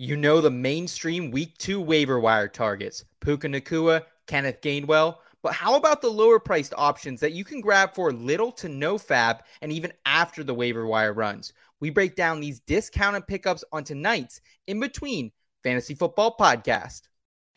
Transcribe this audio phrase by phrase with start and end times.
[0.00, 5.16] You know the mainstream week two waiver wire targets Puka Nacua, Kenneth Gainwell.
[5.42, 8.96] But how about the lower priced options that you can grab for little to no
[8.96, 11.52] FAAB and even after the waiver wire runs?
[11.80, 15.32] We break down these discounted pickups on tonight's In Between
[15.64, 17.02] Fantasy Football Podcast.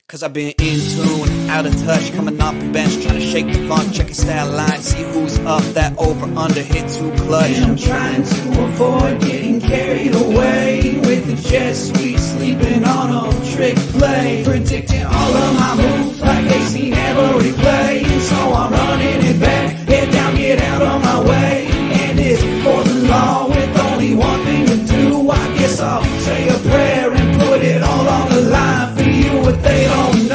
[0.08, 3.46] Cause I've been in tune, out of touch, coming off the bench, trying to shake
[3.54, 7.52] the funk, checking stat line, see who's up, that over under hit too clutch.
[7.52, 13.52] And I'm trying to avoid getting carried away with the jet sweet, sleeping on a
[13.54, 18.04] trick play, predicting all of my moves like they seen every play.
[18.20, 21.68] So I'm running it back, head down, get out of my way,
[22.04, 25.32] and it's for the law with only one thing to do.
[25.32, 29.32] I guess I'll say a prayer and put it all on the line for you
[29.42, 30.31] what they don't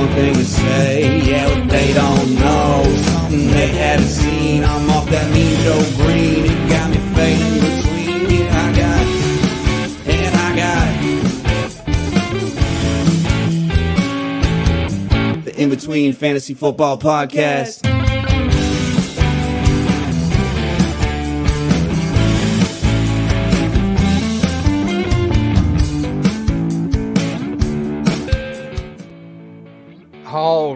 [0.00, 2.82] one thing to say, yeah, what they don't know.
[2.96, 4.64] Something they haven't seen.
[4.64, 6.46] I'm off that mean Joe Greene.
[6.46, 8.30] It got me fading between.
[8.30, 9.12] Yeah, I got it.
[10.08, 10.48] And I
[15.36, 15.44] got.
[15.44, 17.84] The In Between Fantasy Football Podcast.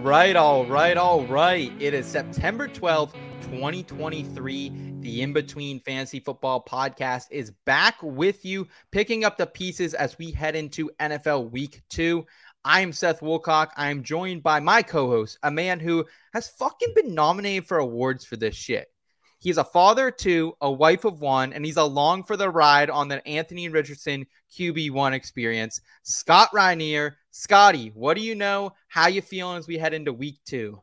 [0.05, 1.73] Right, all right, all right.
[1.81, 4.99] It is September 12th, 2023.
[5.01, 10.19] The In Between Fantasy Football Podcast is back with you, picking up the pieces as
[10.19, 12.23] we head into NFL Week 2.
[12.67, 13.69] I am Seth Woolcock.
[13.79, 17.79] I am joined by my co host, a man who has fucking been nominated for
[17.79, 18.89] awards for this shit.
[19.39, 22.91] He's a father of two, a wife of one, and he's along for the ride
[22.91, 25.81] on the Anthony Richardson QB1 experience.
[26.03, 27.17] Scott Rainier.
[27.37, 28.75] Scotty, what do you know?
[28.87, 30.81] How you feeling as we head into week two?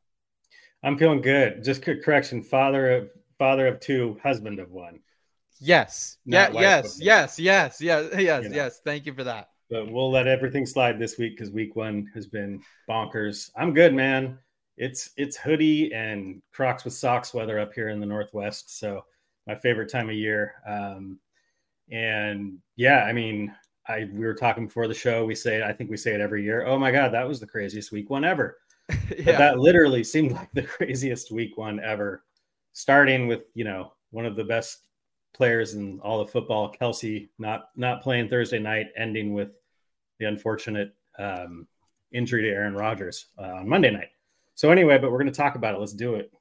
[0.84, 1.64] I'm feeling good.
[1.64, 5.00] Just quick correction: father of father of two, husband of one.
[5.62, 6.18] Yes.
[6.26, 6.50] Yeah.
[6.50, 7.00] Not Yes.
[7.00, 7.40] Yes.
[7.40, 7.80] Yes.
[7.82, 8.10] Yes.
[8.14, 8.44] Yes.
[8.44, 8.56] You know.
[8.58, 8.82] Yes.
[8.84, 9.48] Thank you for that.
[9.70, 13.50] But we'll let everything slide this week because week one has been bonkers.
[13.56, 14.38] I'm good, man.
[14.76, 18.78] It's it's hoodie and Crocs with socks weather up here in the Northwest.
[18.78, 19.06] So
[19.48, 20.56] my favorite time of year.
[20.68, 21.18] Um,
[21.90, 23.56] and yeah, I mean,
[23.92, 25.26] I we were talking before the show.
[25.26, 26.66] We say I think we say it every year.
[26.66, 28.58] Oh my god, that was the craziest week one ever.
[29.18, 29.38] Yeah.
[29.38, 32.24] that literally seemed like the craziest week one ever.
[32.74, 34.88] Starting with you know one of the best
[35.34, 39.50] players in all of football, Kelsey, not not playing Thursday night, ending with
[40.20, 41.68] the unfortunate um,
[42.12, 44.10] injury to Aaron Rodgers uh, on Monday night.
[44.56, 45.80] So anyway, but we're going to talk about it.
[45.80, 46.32] Let's do it.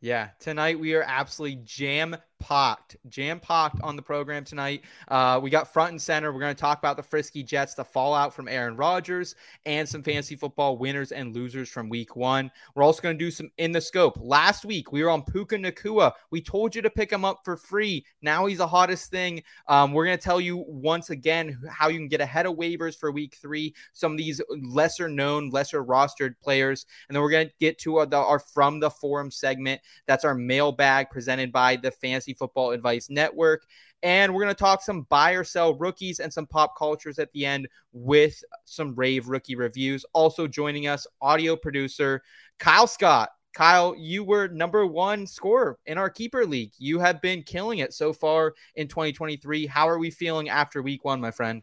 [0.00, 4.84] Yeah, tonight we are absolutely jam packed, jam packed on the program tonight.
[5.08, 6.30] Uh, we got front and center.
[6.30, 9.34] We're going to talk about the Frisky Jets, the fallout from Aaron Rodgers,
[9.64, 12.50] and some fantasy football winners and losers from week one.
[12.74, 14.18] We're also going to do some in the scope.
[14.20, 16.12] Last week we were on Puka Nacua.
[16.30, 18.04] We told you to pick him up for free.
[18.20, 19.42] Now he's the hottest thing.
[19.66, 22.94] Um, we're going to tell you once again how you can get ahead of waivers
[22.98, 23.74] for week three.
[23.94, 27.96] Some of these lesser known, lesser rostered players, and then we're going to get to
[27.96, 29.80] our, the, our from the forum segment.
[30.06, 33.64] That's our mailbag presented by the Fantasy Football Advice Network.
[34.02, 37.32] And we're going to talk some buy or sell rookies and some pop cultures at
[37.32, 40.04] the end with some rave rookie reviews.
[40.12, 42.22] Also joining us, audio producer
[42.58, 43.30] Kyle Scott.
[43.54, 46.72] Kyle, you were number one scorer in our keeper league.
[46.76, 49.66] You have been killing it so far in 2023.
[49.66, 51.62] How are we feeling after week one, my friend?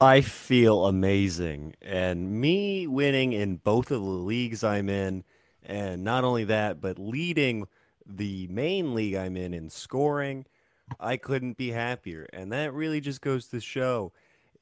[0.00, 1.74] I feel amazing.
[1.82, 5.24] And me winning in both of the leagues I'm in,
[5.64, 7.66] and not only that, but leading
[8.06, 10.46] the main league I'm in in scoring,
[11.00, 12.28] I couldn't be happier.
[12.32, 14.12] And that really just goes to show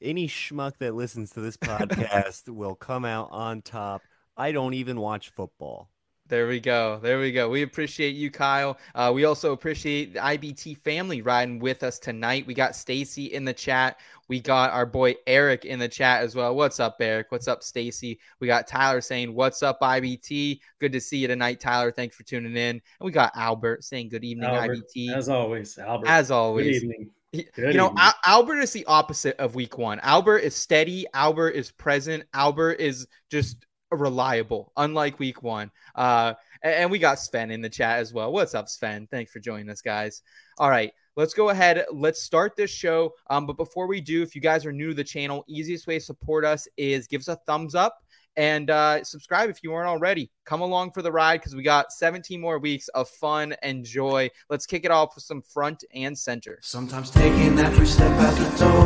[0.01, 4.03] any schmuck that listens to this podcast will come out on top.
[4.35, 5.89] I don't even watch football.
[6.29, 6.99] There we go.
[7.01, 7.49] There we go.
[7.49, 8.77] We appreciate you, Kyle.
[8.95, 12.47] Uh, we also appreciate the IBT family riding with us tonight.
[12.47, 13.99] We got Stacy in the chat.
[14.29, 16.55] We got our boy Eric in the chat as well.
[16.55, 17.27] What's up, Eric?
[17.29, 18.19] What's up, Stacy?
[18.39, 20.61] We got Tyler saying, What's up, IBT?
[20.79, 21.91] Good to see you tonight, Tyler.
[21.91, 22.75] Thanks for tuning in.
[22.77, 25.13] And we got Albert saying, Good evening, Albert, IBT.
[25.13, 26.07] as always, Albert.
[26.07, 26.83] As Good always.
[26.83, 27.09] evening.
[27.33, 27.93] Good you know.
[27.97, 29.99] Al- Albert is the opposite of week one.
[29.99, 31.05] Albert is steady.
[31.13, 32.23] Albert is present.
[32.33, 35.71] Albert is just reliable, unlike week one.
[35.95, 38.31] Uh, and, we got Sven in the chat as well.
[38.31, 39.07] What's up, Sven?
[39.11, 40.21] Thanks for joining us, guys.
[40.57, 41.85] All right, let's go ahead.
[41.91, 43.13] Let's start this show.
[43.29, 45.99] Um, but before we do, if you guys are new to the channel, easiest way
[45.99, 47.99] to support us is give us a thumbs up
[48.35, 50.31] and uh, subscribe if you weren't already.
[50.45, 54.29] Come along for the ride because we got 17 more weeks of fun and joy.
[54.49, 56.59] Let's kick it off with some front and center.
[56.61, 58.82] Sometimes taking that first step the door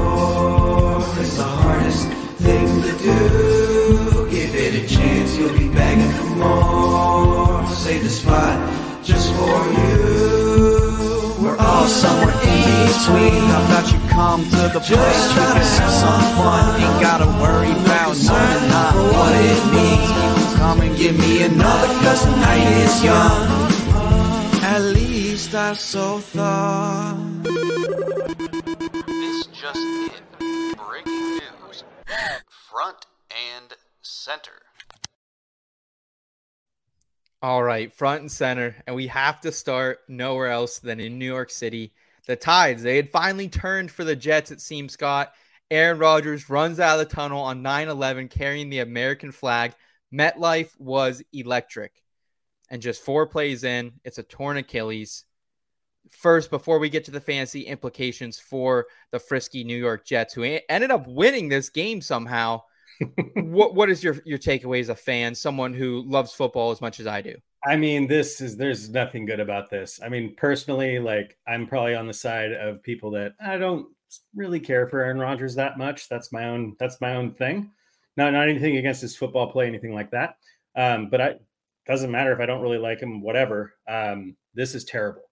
[13.08, 13.42] in between.
[13.50, 16.82] How about you come to the place Just try to have some fun.
[16.82, 20.52] Ain't gotta worry about knowing not what it means.
[20.52, 23.68] You come and give me another, cause the night is young.
[24.64, 27.18] At least I so thought.
[29.06, 30.76] This just in.
[30.76, 31.84] Breaking news.
[32.70, 34.52] Front and center.
[37.42, 38.76] All right, front and center.
[38.88, 41.94] And we have to start nowhere else than in New York City.
[42.28, 45.34] The Tides, they had finally turned for the Jets, it seems, Scott.
[45.72, 49.74] Aaron Rodgers runs out of the tunnel on 9 11 carrying the American flag.
[50.14, 52.04] MetLife was electric.
[52.70, 55.24] And just four plays in, it's a torn Achilles.
[56.12, 60.44] First, before we get to the fantasy implications for the frisky New York Jets, who
[60.44, 62.62] ended up winning this game somehow,
[63.36, 67.00] what what is your your takeaway as a fan, someone who loves football as much
[67.00, 67.36] as I do?
[67.66, 70.00] I mean, this is there's nothing good about this.
[70.04, 73.88] I mean, personally, like I'm probably on the side of people that I don't
[74.36, 76.08] really care for Aaron Rodgers that much.
[76.08, 77.72] That's my own that's my own thing.
[78.16, 80.38] Not not anything against his football play, anything like that.
[80.76, 81.36] Um, but I
[81.86, 83.74] doesn't matter if I don't really like him, whatever.
[83.88, 85.24] Um, this is terrible.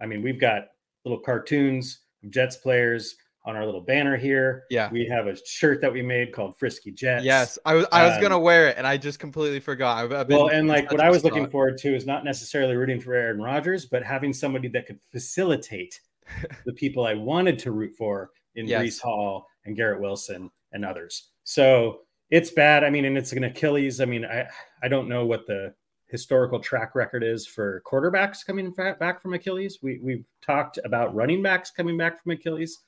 [0.00, 0.68] I mean, we've got
[1.04, 3.16] little cartoons of Jets players
[3.48, 4.64] on our little banner here.
[4.68, 4.90] Yeah.
[4.92, 7.24] We have a shirt that we made called Frisky Jets.
[7.24, 7.58] Yes.
[7.64, 10.04] I was I was Um, gonna wear it and I just completely forgot.
[10.04, 12.76] I've, I've been Well, and like what I was looking forward to is not necessarily
[12.76, 15.98] rooting for Aaron Rodgers, but having somebody that could facilitate
[16.66, 18.82] the people I wanted to root for in Yes.
[18.82, 21.30] Breece Hall and Garrett Wilson and others.
[21.44, 22.00] So
[22.30, 22.84] it's bad.
[22.84, 24.02] I mean, and it's an Achilles.
[24.02, 24.46] I mean, I
[24.82, 25.72] I don't know what the
[26.08, 29.78] historical track record is for quarterbacks coming back from Achilles.
[29.82, 32.78] We we've talked about running backs coming back from Achilles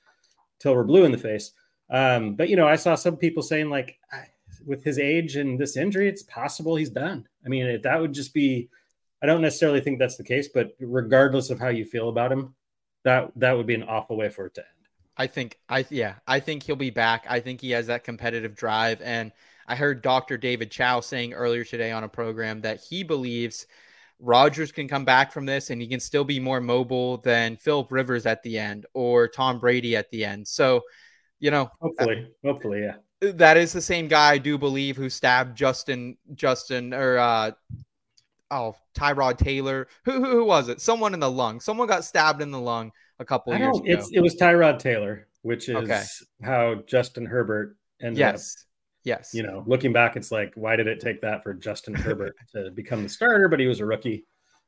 [0.61, 1.53] till we're blue in the face.
[1.91, 3.99] Um, but you know, I saw some people saying like,
[4.65, 7.27] with his age and this injury, it's possible he's done.
[7.45, 8.69] I mean, that would just be.
[9.23, 12.55] I don't necessarily think that's the case, but regardless of how you feel about him,
[13.05, 14.69] that that would be an awful way for it to end.
[15.17, 17.27] I think I yeah, I think he'll be back.
[17.29, 19.33] I think he has that competitive drive and
[19.71, 20.37] I heard Dr.
[20.37, 23.67] David Chao saying earlier today on a program that he believes
[24.21, 27.91] Rodgers can come back from this and he can still be more mobile than Philip
[27.91, 30.47] Rivers at the end or Tom Brady at the end.
[30.47, 30.83] So,
[31.39, 33.31] you know, Hopefully, hopefully, yeah.
[33.33, 37.51] that is the same guy I do believe who stabbed Justin Justin or uh
[38.51, 39.89] oh Tyrod Taylor.
[40.05, 40.81] Who, who who was it?
[40.81, 41.61] Someone in the lung.
[41.61, 44.07] Someone got stabbed in the lung a couple years ago.
[44.13, 46.03] it was Tyrod Taylor, which is Okay.
[46.43, 48.37] how Justin Herbert ended up.
[49.05, 49.31] Yes.
[49.33, 49.35] Yes.
[49.35, 52.71] You know, looking back, it's like, why did it take that for Justin Herbert to
[52.71, 53.49] become the starter?
[53.49, 54.25] But he was a rookie.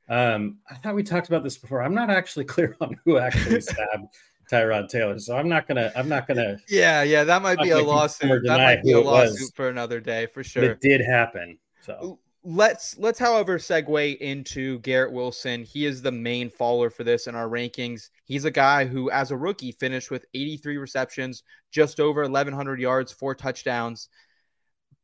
[0.09, 1.83] Um, I thought we talked about this before.
[1.83, 4.07] I'm not actually clear on who actually stabbed
[4.51, 5.93] Tyrod Taylor, so I'm not gonna.
[5.97, 6.59] I'm not gonna.
[6.69, 8.43] Yeah, yeah, that might be a gonna confirm or lawsuit.
[8.47, 9.31] That might be a it was.
[9.31, 10.65] lawsuit for another day for But sure.
[10.65, 11.59] it did happen.
[11.81, 15.63] So Let's let's however segue into Garrett Wilson.
[15.63, 18.11] He is the main follower for this in our rankings.
[18.25, 23.13] He's a guy who as a rookie finished with 83 receptions, just over 1100 yards,
[23.13, 24.09] four touchdowns.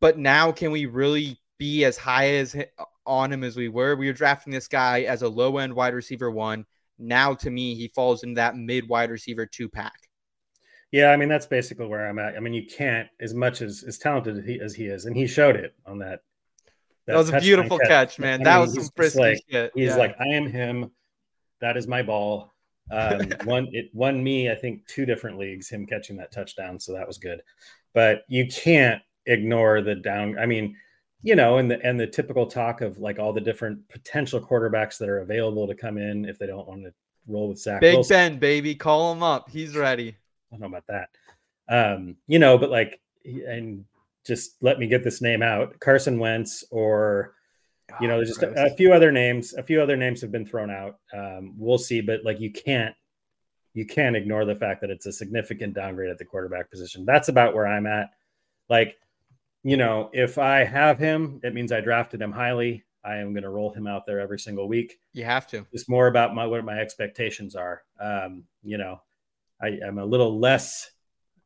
[0.00, 2.56] But now can we really be as high as
[3.06, 3.94] on him as we were?
[3.94, 6.67] We were drafting this guy as a low end wide receiver one.
[6.99, 10.08] Now to me he falls in that mid wide receiver two pack.
[10.90, 12.37] Yeah, I mean that's basically where I'm at.
[12.37, 15.14] I mean, you can't as much as as talented as he, as he is, and
[15.14, 16.20] he showed it on that.
[17.08, 18.40] That, was a beautiful catch, man.
[18.43, 19.73] I that mean, was some frisky like- shit.
[19.75, 19.97] He's Yeah.
[19.97, 20.90] like, I am him.
[21.61, 22.52] That is my ball.
[22.90, 25.68] Um, one it won me, I think, two different leagues.
[25.68, 27.42] Him catching that touchdown, so that was good.
[27.94, 30.38] But you can't ignore the down.
[30.38, 30.76] I mean,
[31.23, 34.99] you know, and the and the typical talk of like all the different potential quarterbacks
[34.99, 36.92] that are available to come in if they don't want to
[37.26, 38.14] roll with Zach Big Wilson.
[38.16, 39.50] Ben, baby, call him up.
[39.50, 40.11] He's ready.
[40.11, 40.14] I
[40.56, 41.09] don't know about that.
[41.68, 43.85] Um, you know, but like, and
[44.28, 47.35] just let me get this name out: Carson Wentz, or
[48.00, 49.54] you know, Oh, there's just a, a few other names.
[49.54, 50.99] A few other names have been thrown out.
[51.12, 52.94] Um, we'll see, but like, you can't,
[53.75, 57.04] you can't ignore the fact that it's a significant downgrade at the quarterback position.
[57.04, 58.11] That's about where I'm at.
[58.68, 58.97] Like,
[59.62, 62.85] you know, if I have him, it means I drafted him highly.
[63.04, 65.66] I am going to roll him out there every single week you have to.
[65.73, 67.82] it's more about my what my expectations are.
[67.99, 69.00] Um, you know,
[69.62, 70.90] I am a little less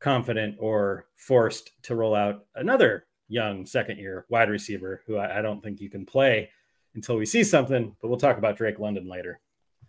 [0.03, 5.43] confident or forced to roll out another young second year wide receiver who I, I
[5.43, 6.51] don't think you can play
[6.95, 7.97] until we see something.
[8.01, 9.41] But we'll talk about Drake London later.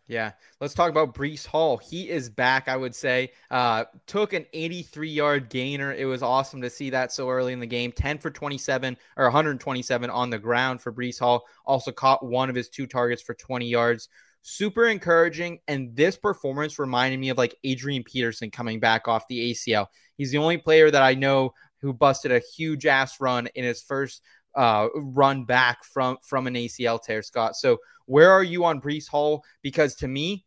[0.08, 0.34] Yeah.
[0.60, 1.78] Let's talk about Breece Hall.
[1.78, 3.32] He is back, I would say.
[3.50, 5.94] Uh, took an 83 yard gainer.
[5.94, 7.92] It was awesome to see that so early in the game.
[7.92, 11.46] 10 for 27 or 127 on the ground for Breece Hall.
[11.66, 14.10] Also caught one of his two targets for 20 yards.
[14.44, 15.60] Super encouraging.
[15.68, 19.88] And this performance reminded me of like Adrian Peterson coming back off the ACL.
[20.18, 23.82] He's the only player that I know who busted a huge ass run in his
[23.82, 24.22] first
[24.56, 27.56] uh, run back from from an ACL tear, Scott.
[27.56, 29.44] So where are you on Breece Hall?
[29.62, 30.46] Because to me,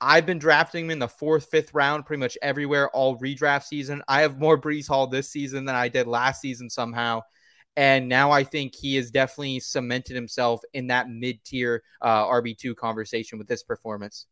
[0.00, 4.02] I've been drafting him in the fourth, fifth round, pretty much everywhere all redraft season.
[4.08, 7.22] I have more Breece Hall this season than I did last season somehow.
[7.76, 12.76] And now I think he has definitely cemented himself in that mid tier uh, RB2
[12.76, 14.26] conversation with this performance.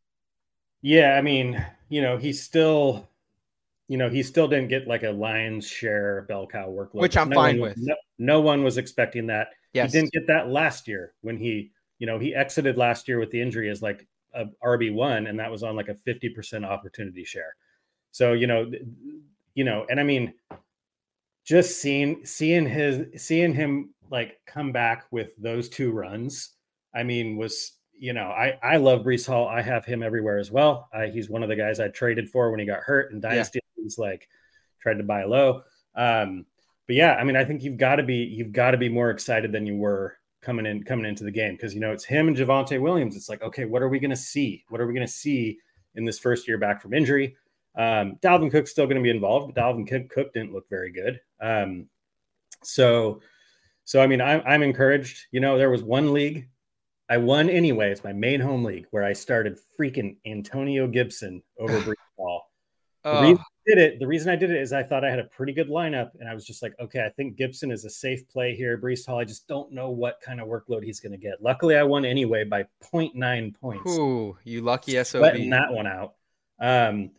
[0.82, 1.16] Yeah.
[1.16, 3.08] I mean, you know, he's still,
[3.88, 7.30] you know, he still didn't get like a lion's share bell cow workload, which I'm
[7.30, 7.78] no fine one, with.
[7.78, 9.48] No, no, one was expecting that.
[9.72, 9.92] Yes.
[9.92, 13.30] He didn't get that last year when he, you know, he exited last year with
[13.30, 17.54] the injury as like a RB1, and that was on like a 50% opportunity share.
[18.10, 18.70] So, you know,
[19.54, 20.34] you know, and I mean,
[21.44, 26.50] just seeing seeing his seeing him like come back with those two runs,
[26.94, 29.46] I mean, was you know, I I love Breece Hall.
[29.46, 30.88] I have him everywhere as well.
[30.92, 33.60] I, he's one of the guys I traded for when he got hurt in Dynasty.
[33.62, 33.82] Yeah.
[33.82, 34.28] He's like
[34.80, 35.62] tried to buy low.
[35.94, 36.46] Um,
[36.86, 39.10] but yeah, I mean, I think you've got to be you've got to be more
[39.10, 42.28] excited than you were coming in coming into the game because you know it's him
[42.28, 43.16] and Javonte Williams.
[43.16, 44.64] It's like, okay, what are we going to see?
[44.68, 45.58] What are we going to see
[45.94, 47.36] in this first year back from injury?
[47.76, 51.20] Um, Dalvin Cook's still going to be involved, but Dalvin Cook didn't look very good.
[51.40, 51.86] Um,
[52.62, 53.20] so,
[53.84, 55.26] so I mean, I'm, I'm encouraged.
[55.30, 56.48] You know, there was one league
[57.10, 57.90] I won anyway.
[57.90, 62.46] It's my main home league where I started freaking Antonio Gibson over Breece Hall.
[63.02, 65.18] The reason I did it, the reason I did it is I thought I had
[65.18, 67.90] a pretty good lineup, and I was just like, okay, I think Gibson is a
[67.90, 68.78] safe play here.
[68.78, 71.42] Breece Hall, I just don't know what kind of workload he's going to get.
[71.42, 73.90] Luckily, I won anyway by 0.9 points.
[73.90, 75.22] Ooh, you lucky SOB.
[75.22, 76.14] Letting that one out.
[76.60, 77.10] Um,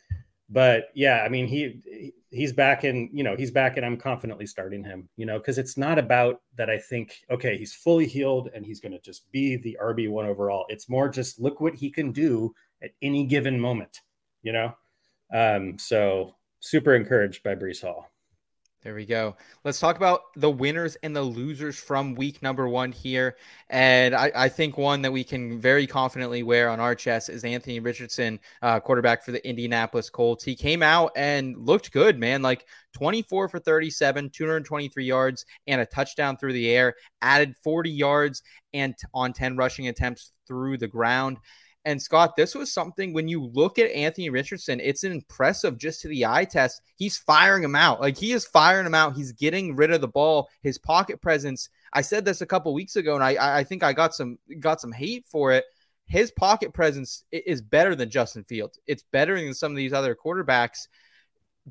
[0.51, 4.45] but yeah, I mean, he he's back in, you know, he's back and I'm confidently
[4.45, 8.49] starting him, you know, because it's not about that I think, okay, he's fully healed
[8.53, 10.65] and he's going to just be the RB1 overall.
[10.67, 12.53] It's more just look what he can do
[12.83, 14.01] at any given moment,
[14.43, 14.73] you know?
[15.33, 18.09] Um, so super encouraged by Breece Hall.
[18.83, 19.35] There we go.
[19.63, 23.37] Let's talk about the winners and the losers from week number one here.
[23.69, 27.43] And I, I think one that we can very confidently wear on our chest is
[27.43, 30.43] Anthony Richardson, uh, quarterback for the Indianapolis Colts.
[30.43, 32.41] He came out and looked good, man.
[32.41, 38.41] Like 24 for 37, 223 yards, and a touchdown through the air, added 40 yards
[38.73, 41.37] and on 10 rushing attempts through the ground.
[41.83, 46.07] And Scott, this was something when you look at Anthony Richardson, it's impressive just to
[46.07, 46.81] the eye test.
[46.95, 47.99] He's firing him out.
[47.99, 49.15] Like he is firing him out.
[49.15, 50.49] He's getting rid of the ball.
[50.61, 51.69] His pocket presence.
[51.93, 54.79] I said this a couple weeks ago, and I I think I got some got
[54.79, 55.65] some hate for it.
[56.05, 58.77] His pocket presence is better than Justin Fields.
[58.85, 60.87] It's better than some of these other quarterbacks.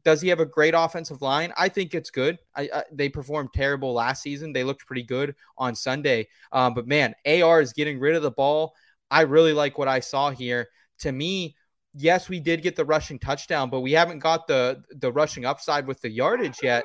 [0.05, 1.52] Does he have a great offensive line?
[1.59, 2.38] I think it's good.
[2.55, 4.52] I, I, they performed terrible last season.
[4.52, 6.29] They looked pretty good on Sunday.
[6.52, 8.75] Um, but man, AR is getting rid of the ball.
[9.11, 10.69] I really like what I saw here.
[11.00, 11.57] To me,
[11.95, 15.87] yes, we did get the rushing touchdown, but we haven't got the the rushing upside
[15.87, 16.85] with the yardage yet.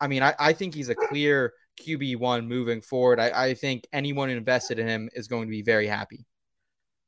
[0.00, 3.20] I mean, I, I think he's a clear QB one moving forward.
[3.20, 6.26] I, I think anyone invested in him is going to be very happy.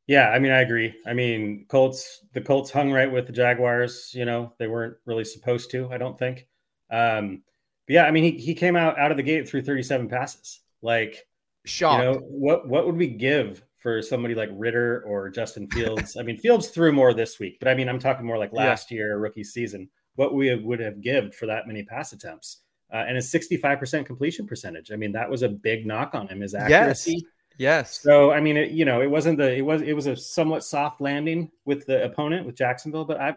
[0.07, 0.95] Yeah, I mean, I agree.
[1.07, 4.13] I mean, Colts, the Colts hung right with the Jaguars.
[4.15, 6.47] You know, they weren't really supposed to, I don't think.
[6.91, 7.43] Um,
[7.87, 10.61] but yeah, I mean, he, he came out out of the gate through 37 passes.
[10.83, 11.27] Like,
[11.65, 12.05] Shocked.
[12.05, 16.17] you know, what what would we give for somebody like Ritter or Justin Fields.
[16.17, 18.91] I mean, Fields threw more this week, but I mean, I'm talking more like last
[18.91, 18.97] yeah.
[18.97, 19.91] year, rookie season.
[20.17, 24.47] What we would have given for that many pass attempts, uh, and a 65% completion
[24.47, 24.91] percentage.
[24.91, 26.41] I mean, that was a big knock on him.
[26.41, 27.13] His accuracy.
[27.13, 27.23] Yes.
[27.57, 28.01] Yes.
[28.01, 30.65] So I mean, it, you know, it wasn't the it was it was a somewhat
[30.65, 33.37] soft landing with the opponent with Jacksonville, but I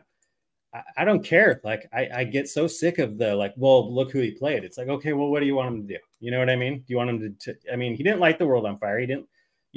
[0.96, 1.60] I don't care.
[1.66, 4.64] Like I, I get so sick of the like, well, look who he played.
[4.64, 6.00] It's like, okay, well, what do you want him to do?
[6.22, 6.80] You know what I mean?
[6.80, 8.98] Do you want him to, to I mean, he didn't light the world on fire.
[8.98, 9.28] He didn't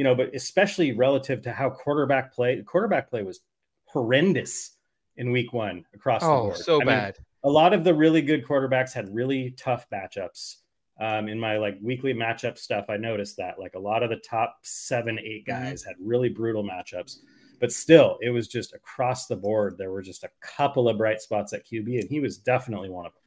[0.01, 3.41] you know, but especially relative to how quarterback play, quarterback play was
[3.85, 4.79] horrendous
[5.19, 6.57] in week one across oh, the board.
[6.57, 7.19] So I bad.
[7.19, 10.57] Mean, a lot of the really good quarterbacks had really tough matchups.
[10.99, 14.17] Um, in my like weekly matchup stuff, I noticed that like a lot of the
[14.27, 15.65] top seven, eight mm-hmm.
[15.65, 17.19] guys had really brutal matchups,
[17.61, 19.77] but still, it was just across the board.
[19.77, 23.05] There were just a couple of bright spots at QB, and he was definitely one
[23.05, 23.20] of them.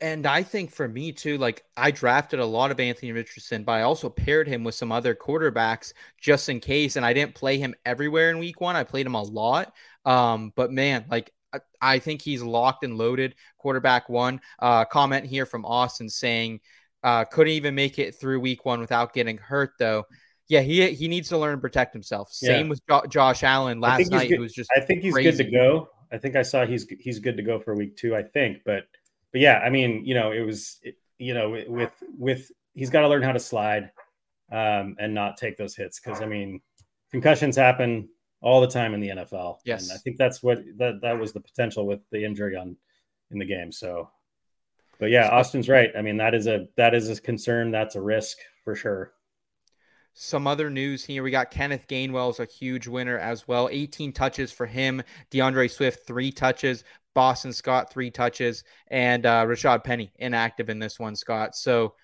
[0.00, 3.72] And I think for me too, like I drafted a lot of Anthony Richardson, but
[3.72, 6.96] I also paired him with some other quarterbacks just in case.
[6.96, 8.76] And I didn't play him everywhere in week one.
[8.76, 9.72] I played him a lot.
[10.04, 11.32] Um, but man, like
[11.80, 13.34] I think he's locked and loaded.
[13.58, 14.40] Quarterback one.
[14.58, 16.60] Uh, comment here from Austin saying
[17.02, 20.04] uh, couldn't even make it through week one without getting hurt though.
[20.48, 22.30] Yeah, he he needs to learn to protect himself.
[22.30, 22.70] Same yeah.
[22.70, 24.30] with jo- Josh Allen last night.
[24.30, 25.30] It was just I think he's crazy.
[25.30, 25.88] good to go.
[26.10, 28.14] I think I saw he's he's good to go for week two.
[28.14, 28.84] I think, but
[29.32, 33.00] but yeah, I mean, you know, it was, it, you know, with with he's got
[33.00, 33.90] to learn how to slide
[34.50, 36.60] um, and not take those hits because I mean,
[37.10, 38.08] concussions happen
[38.40, 39.58] all the time in the NFL.
[39.64, 42.76] Yes, and I think that's what that that was the potential with the injury on
[43.30, 43.72] in the game.
[43.72, 44.10] So
[44.98, 45.90] But yeah, Austin's right.
[45.96, 47.70] I mean, that is a that is a concern.
[47.70, 49.12] That's a risk for sure.
[50.14, 51.22] Some other news here.
[51.22, 53.68] We got Kenneth Gainwell's a huge winner as well.
[53.70, 55.02] 18 touches for him.
[55.30, 56.84] DeAndre Swift, three touches.
[57.14, 58.64] Boston Scott, three touches.
[58.88, 61.54] And uh, Rashad Penny, inactive in this one, Scott.
[61.56, 61.94] So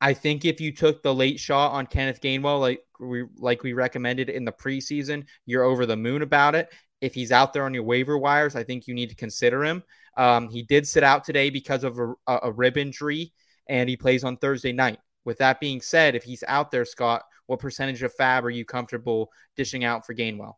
[0.00, 3.72] I think if you took the late shot on Kenneth Gainwell, like we, like we
[3.72, 6.72] recommended in the preseason, you're over the moon about it.
[7.00, 9.82] If he's out there on your waiver wires, I think you need to consider him.
[10.16, 13.32] Um, he did sit out today because of a, a rib injury,
[13.68, 14.98] and he plays on Thursday night.
[15.24, 18.64] With that being said, if he's out there, Scott, what percentage of FAAB are you
[18.64, 20.54] comfortable dishing out for Gainwell?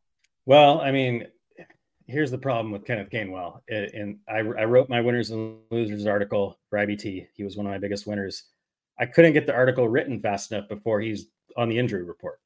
[0.46, 1.26] Well, I mean,
[2.06, 3.60] here's the problem with Kenneth Gainwell.
[3.68, 7.26] And I, I wrote my winners and losers article for IBT.
[7.34, 8.44] He was one of my biggest winners.
[8.98, 11.26] I couldn't get the article written fast enough before he's
[11.56, 12.40] on the injury report.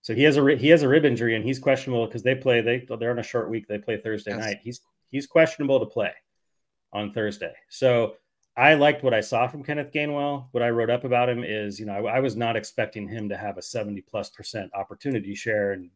[0.00, 2.60] So he has a he has a rib injury and he's questionable because they play
[2.60, 3.68] they they're on a short week.
[3.68, 4.40] They play Thursday yes.
[4.40, 4.56] night.
[4.62, 4.80] He's
[5.10, 6.10] he's questionable to play
[6.92, 7.52] on Thursday.
[7.68, 8.14] So
[8.56, 10.46] I liked what I saw from Kenneth Gainwell.
[10.52, 13.28] What I wrote up about him is, you know, I, I was not expecting him
[13.30, 15.90] to have a 70 plus percent opportunity share and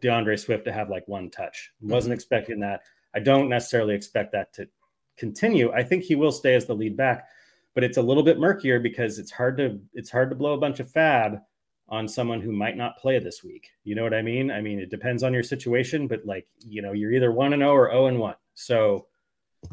[0.00, 1.72] DeAndre Swift to have like one touch.
[1.80, 2.14] Wasn't mm-hmm.
[2.14, 2.82] expecting that.
[3.14, 4.68] I don't necessarily expect that to
[5.16, 5.72] continue.
[5.72, 7.26] I think he will stay as the lead back,
[7.74, 10.58] but it's a little bit murkier because it's hard to it's hard to blow a
[10.58, 11.40] bunch of FAAB
[11.88, 13.70] on someone who might not play this week.
[13.82, 14.50] You know what I mean?
[14.50, 17.62] I mean, it depends on your situation, but like, you know, you're either 1 and
[17.62, 18.34] 0 or 0 and 1.
[18.54, 19.06] So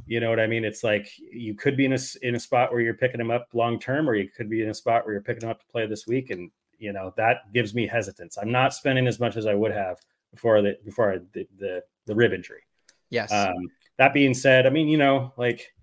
[0.05, 0.65] you know what I mean?
[0.65, 3.47] It's like you could be in a in a spot where you're picking him up
[3.53, 5.65] long term, or you could be in a spot where you're picking him up to
[5.67, 8.37] play this week, and you know that gives me hesitance.
[8.37, 9.97] I'm not spending as much as I would have
[10.31, 12.61] before the before the, the the rib injury.
[13.09, 13.31] Yes.
[13.31, 15.73] Um, that being said, I mean, you know, like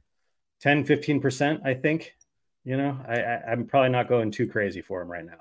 [0.61, 1.63] 10, 15 percent.
[1.65, 2.15] I think,
[2.65, 5.39] you know, I, I I'm probably not going too crazy for him right now.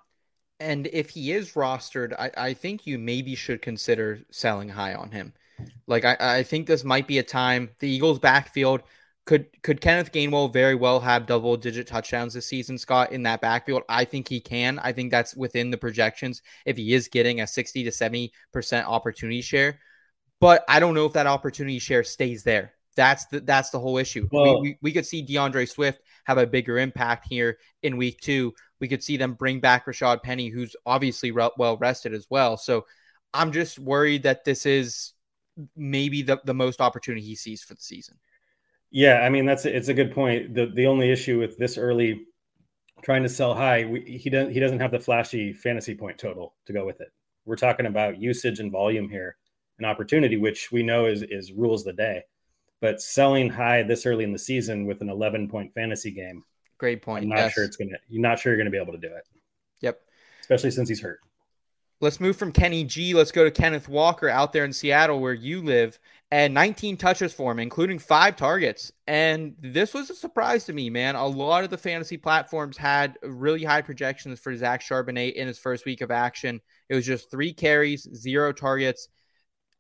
[0.60, 5.12] And if he is rostered, I, I think you maybe should consider selling high on
[5.12, 5.34] him.
[5.88, 8.84] Like I, I think this might be a time the Eagles backfield
[9.26, 13.42] could could Kenneth Gainwell very well have double digit touchdowns this season, Scott, in that
[13.42, 13.84] backfield?
[13.88, 14.80] I think he can.
[14.80, 19.42] I think that's within the projections if he is getting a 60 to 70% opportunity
[19.42, 19.80] share.
[20.40, 22.74] But I don't know if that opportunity share stays there.
[22.96, 24.28] That's the that's the whole issue.
[24.32, 28.20] Well, we, we, we could see DeAndre Swift have a bigger impact here in week
[28.22, 28.54] two.
[28.80, 32.58] We could see them bring back Rashad Penny, who's obviously re- well rested as well.
[32.58, 32.86] So
[33.34, 35.14] I'm just worried that this is
[35.76, 38.18] maybe the, the most opportunity he sees for the season.
[38.92, 40.54] Yeah, I mean that's it's a good point.
[40.54, 42.26] The the only issue with this early
[43.02, 46.56] trying to sell high, we, he doesn't he doesn't have the flashy fantasy point total
[46.66, 47.08] to go with it.
[47.46, 49.38] We're talking about usage and volume here,
[49.80, 52.24] an opportunity which we know is is rules the day.
[52.82, 56.44] But selling high this early in the season with an 11 point fantasy game,
[56.78, 57.24] great point.
[57.24, 57.54] I'm not yes.
[57.54, 57.98] sure it's gonna.
[58.10, 59.24] You're not sure you're gonna be able to do it.
[59.82, 60.02] Yep.
[60.42, 61.20] Especially since he's hurt.
[62.02, 63.14] Let's move from Kenny G.
[63.14, 66.00] Let's go to Kenneth Walker out there in Seattle, where you live,
[66.32, 68.92] and 19 touches for him, including five targets.
[69.06, 71.14] And this was a surprise to me, man.
[71.14, 75.60] A lot of the fantasy platforms had really high projections for Zach Charbonnet in his
[75.60, 76.60] first week of action.
[76.90, 79.08] It was just three carries, zero targets.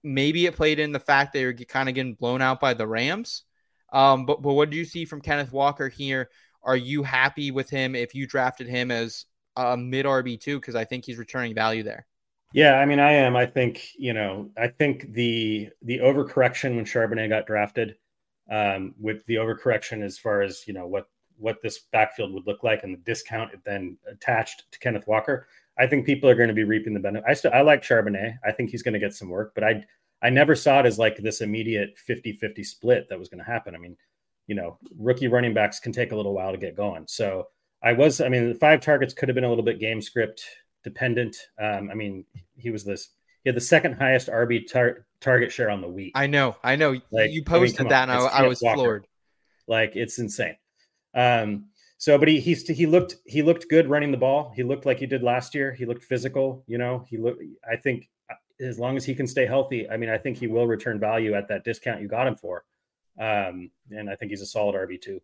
[0.03, 2.85] Maybe it played in the fact they were kind of getting blown out by the
[2.85, 3.45] Rams.
[3.91, 6.29] Um, but but what did you see from Kenneth Walker here?
[6.61, 10.59] Are you happy with him if you drafted him as a mid RB two?
[10.59, 12.05] Because I think he's returning value there.
[12.53, 13.35] Yeah, I mean, I am.
[13.35, 17.95] I think you know, I think the the overcorrection when Charbonnet got drafted,
[18.51, 22.63] um, with the overcorrection as far as you know what what this backfield would look
[22.63, 25.47] like and the discount it then attached to Kenneth Walker,
[25.79, 27.25] I think people are going to be reaping the benefit.
[27.27, 28.37] I still I like Charbonnet.
[28.45, 29.83] I think he's going to get some work, but I
[30.21, 33.73] I never saw it as like this immediate 50-50 split that was going to happen.
[33.73, 33.97] I mean,
[34.47, 37.05] you know, rookie running backs can take a little while to get going.
[37.07, 37.47] So
[37.81, 40.45] I was, I mean, the five targets could have been a little bit game script
[40.83, 41.35] dependent.
[41.59, 43.09] Um, I mean, he was this.
[43.43, 46.11] He had the second highest RB tar- target share on the week.
[46.15, 46.99] I know, I know.
[47.11, 48.77] Like, you posted I mean, that, on, and I, I was Walker.
[48.77, 49.07] floored.
[49.67, 50.57] Like it's insane.
[51.15, 51.65] Um,
[51.97, 54.51] so, but he he he looked he looked good running the ball.
[54.55, 55.71] He looked like he did last year.
[55.71, 56.63] He looked physical.
[56.67, 57.41] You know, he looked.
[57.69, 60.47] I think uh, as long as he can stay healthy, I mean, I think he
[60.47, 62.63] will return value at that discount you got him for.
[63.19, 65.21] Um, and I think he's a solid RB too.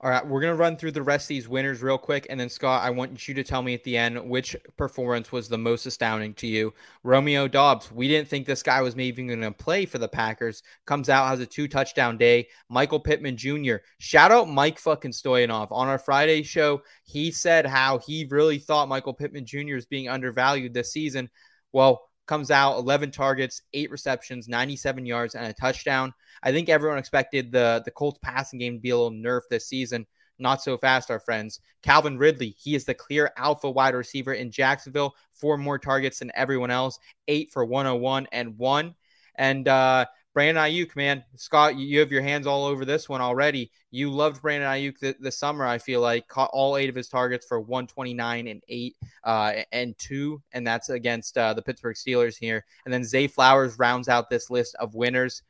[0.00, 2.28] All right, we're going to run through the rest of these winners real quick.
[2.30, 5.48] And then, Scott, I want you to tell me at the end which performance was
[5.48, 6.72] the most astounding to you.
[7.02, 10.62] Romeo Doubs, we didn't think this guy was maybe going to play for the Packers.
[10.86, 12.46] Comes out, has a two touchdown day.
[12.68, 15.72] Michael Pittman Jr., shout out Mike fucking Stoyanov.
[15.72, 19.74] On our Friday show, he said how he really thought Michael Pittman Jr.
[19.74, 21.28] is being undervalued this season.
[21.72, 26.12] Well, comes out 11 targets, eight receptions, 97 yards, and a touchdown.
[26.42, 29.66] I think everyone expected the the Colts passing game to be a little nerfed this
[29.66, 30.06] season.
[30.38, 31.58] Not so fast, our friends.
[31.82, 35.16] Calvin Ridley, he is the clear alpha wide receiver in Jacksonville.
[35.32, 38.94] Four more targets than everyone else, eight for 101 and one.
[39.34, 43.72] And uh, Brandon Aiyuk, man, Scott, you have your hands all over this one already.
[43.90, 45.66] You loved Brandon Aiyuk this summer.
[45.66, 49.98] I feel like caught all eight of his targets for 129 and eight uh, and
[49.98, 52.64] two, and that's against uh, the Pittsburgh Steelers here.
[52.84, 55.42] And then Zay Flowers rounds out this list of winners.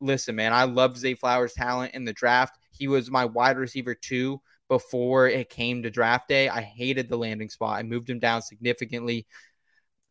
[0.00, 2.58] Listen, man, I loved Zay Flowers' talent in the draft.
[2.70, 6.48] He was my wide receiver two before it came to draft day.
[6.48, 7.78] I hated the landing spot.
[7.78, 9.26] I moved him down significantly.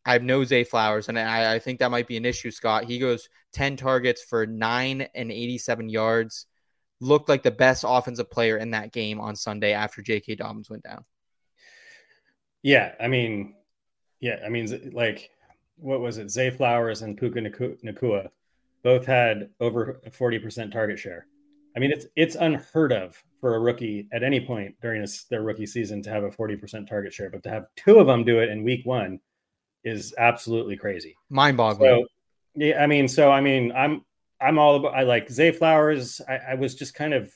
[0.05, 2.83] I have no Zay Flowers, and I, I, think that might be an issue, Scott.
[2.83, 6.45] He goes 10 targets for nine and 87 yards.
[6.99, 10.35] Looked like the best offensive player in that game on Sunday after J.K.
[10.35, 11.05] Dobbins went down.
[12.61, 13.55] Yeah, I mean,
[14.19, 15.29] yeah, I mean, like,
[15.77, 16.29] what was it?
[16.29, 18.29] Zay Flowers and Puka Nacua
[18.83, 21.27] both had over 40% target share.
[21.75, 25.65] I mean, it's it's unheard of for a rookie at any point during their rookie
[25.65, 28.49] season to have a 40% target share, but to have two of them do it
[28.49, 29.19] in week one–
[29.83, 31.15] is absolutely crazy.
[31.29, 32.05] Mind boggling.
[32.05, 32.07] So,
[32.55, 34.03] yeah, I mean, so I mean, I'm
[34.39, 34.95] I'm all about.
[34.95, 36.21] I like Zay Flowers.
[36.27, 37.31] I, I was just kind of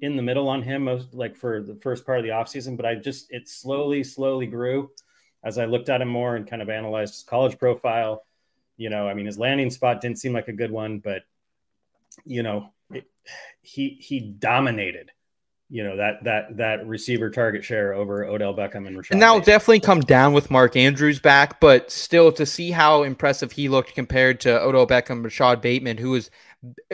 [0.00, 2.84] in the middle on him, most, like for the first part of the offseason, but
[2.84, 4.90] I just it slowly, slowly grew
[5.44, 8.24] as I looked at him more and kind of analyzed his college profile.
[8.76, 11.22] You know, I mean, his landing spot didn't seem like a good one, but
[12.24, 13.04] you know, it,
[13.62, 15.10] he he dominated
[15.74, 19.10] you know that that that receiver target share over Odell Beckham and Rashad.
[19.10, 23.50] And that'll definitely come down with Mark Andrews back, but still to see how impressive
[23.50, 26.30] he looked compared to Odell Beckham, Rashad Bateman, who was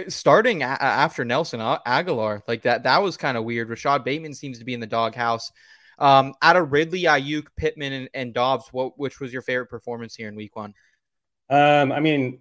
[0.09, 2.85] starting a- after Nelson Agholor, like that.
[2.85, 3.69] That was kind of weird.
[3.69, 5.53] Rashad Bateman seems to be in the doghouse.
[5.99, 10.15] Um, out of Ridley, Aiyuk, Pittman, and, and Doubs, what which was your favorite performance
[10.15, 10.73] here in Week One?
[11.51, 12.39] Um, I mean,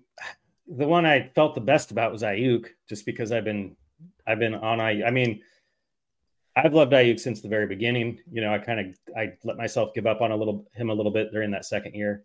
[0.69, 3.75] the one I felt the best about was Aiyuk, just because I've been
[4.25, 5.03] I've been on I.
[5.03, 5.41] I mean
[6.63, 8.19] I've loved Aiyuk since the very beginning.
[8.31, 10.93] You know, I kind of I let myself give up on a little him a
[10.93, 12.23] little bit during that second year.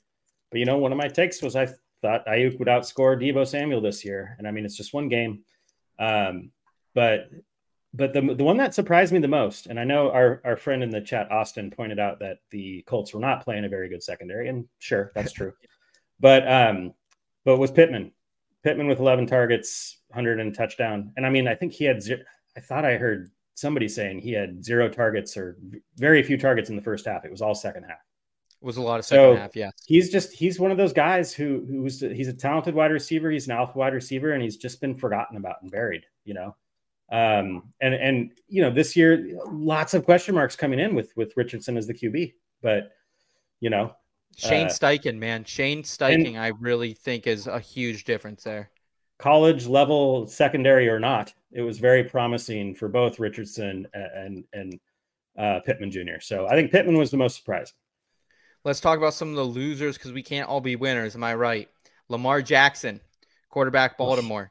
[0.51, 1.69] But you know, one of my takes was I
[2.03, 5.41] thought Aiyuk would outscore Deebo Samuel this year, and I mean it's just one game.
[5.99, 6.51] Um,
[6.95, 7.31] but
[7.93, 10.83] but the the one that surprised me the most, and I know our our friend
[10.83, 14.03] in the chat Austin pointed out that the Colts were not playing a very good
[14.03, 15.53] secondary, and sure that's true.
[16.21, 16.93] but um,
[17.45, 18.13] but was Pittman.
[18.63, 22.03] Pittman with 11 targets, 100 and touchdown, and I mean I think he had.
[22.57, 25.57] I thought I heard somebody saying he had zero targets or
[25.97, 27.25] very few targets in the first half.
[27.25, 27.99] It was all second half.
[28.61, 29.71] It was a lot of second so half, yeah.
[29.87, 33.31] He's just he's one of those guys who who's he's a talented wide receiver.
[33.31, 36.05] He's an alpha wide receiver, and he's just been forgotten about and buried.
[36.25, 36.57] You know,
[37.13, 41.37] um, and and you know this year lots of question marks coming in with with
[41.37, 42.93] Richardson as the QB, but
[43.61, 43.95] you know.
[44.37, 48.73] Shane uh, Steichen, man, Shane Steichen, I really think is a huge difference there
[49.19, 54.79] college level, secondary or not, it was very promising for both Richardson and and
[55.39, 56.21] uh, Pittman Jr.
[56.21, 57.75] So I think Pittman was the most surprising.
[58.65, 61.15] Let's talk about some of the losers because we can't all be winners.
[61.15, 61.69] Am I right?
[62.09, 63.01] Lamar Jackson,
[63.49, 64.51] quarterback Baltimore.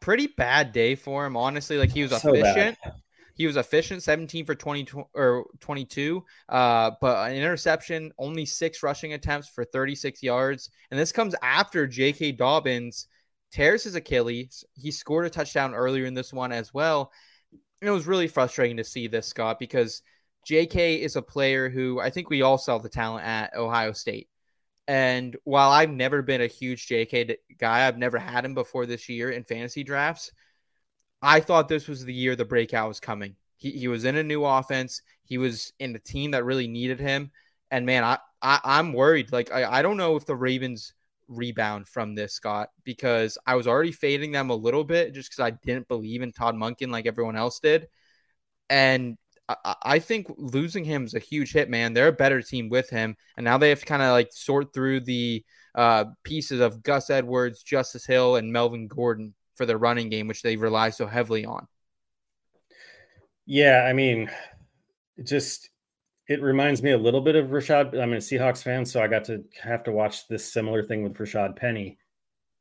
[0.00, 1.78] Pretty bad day for him, honestly.
[1.78, 2.76] Like he was so efficient.
[2.82, 2.94] Bad.
[3.34, 9.12] He was efficient, 17 for 20 or 22, uh, but an interception, only six rushing
[9.12, 10.70] attempts for 36 yards.
[10.90, 12.32] And this comes after J.K.
[12.32, 13.08] Dobbins
[13.50, 14.64] tears his Achilles.
[14.74, 17.12] He scored a touchdown earlier in this one as well.
[17.80, 20.02] And it was really frustrating to see this, Scott, because
[20.48, 24.28] JK is a player who I think we all saw the talent at Ohio State.
[24.88, 29.08] And while I've never been a huge JK guy, I've never had him before this
[29.08, 30.30] year in fantasy drafts.
[31.20, 33.34] I thought this was the year the breakout was coming.
[33.56, 35.02] He, he was in a new offense.
[35.24, 37.32] He was in a team that really needed him.
[37.70, 39.32] And man, I, I am worried.
[39.32, 40.94] Like I, I don't know if the Ravens
[41.28, 45.40] rebound from this, Scott, because I was already fading them a little bit just because
[45.40, 47.88] I didn't believe in Todd Monken like everyone else did.
[48.70, 49.16] And
[49.48, 51.92] I, I think losing him is a huge hit, man.
[51.92, 53.16] They're a better team with him.
[53.36, 57.10] And now they have to kind of like sort through the uh, pieces of Gus
[57.10, 61.44] Edwards, Justice Hill, and Melvin Gordon for their running game, which they rely so heavily
[61.44, 61.66] on.
[63.46, 64.30] Yeah, I mean,
[65.22, 65.70] just
[66.28, 68.00] it reminds me a little bit of Rashad.
[68.00, 71.14] I'm a Seahawks fan, so I got to have to watch this similar thing with
[71.14, 71.98] Rashad Penny,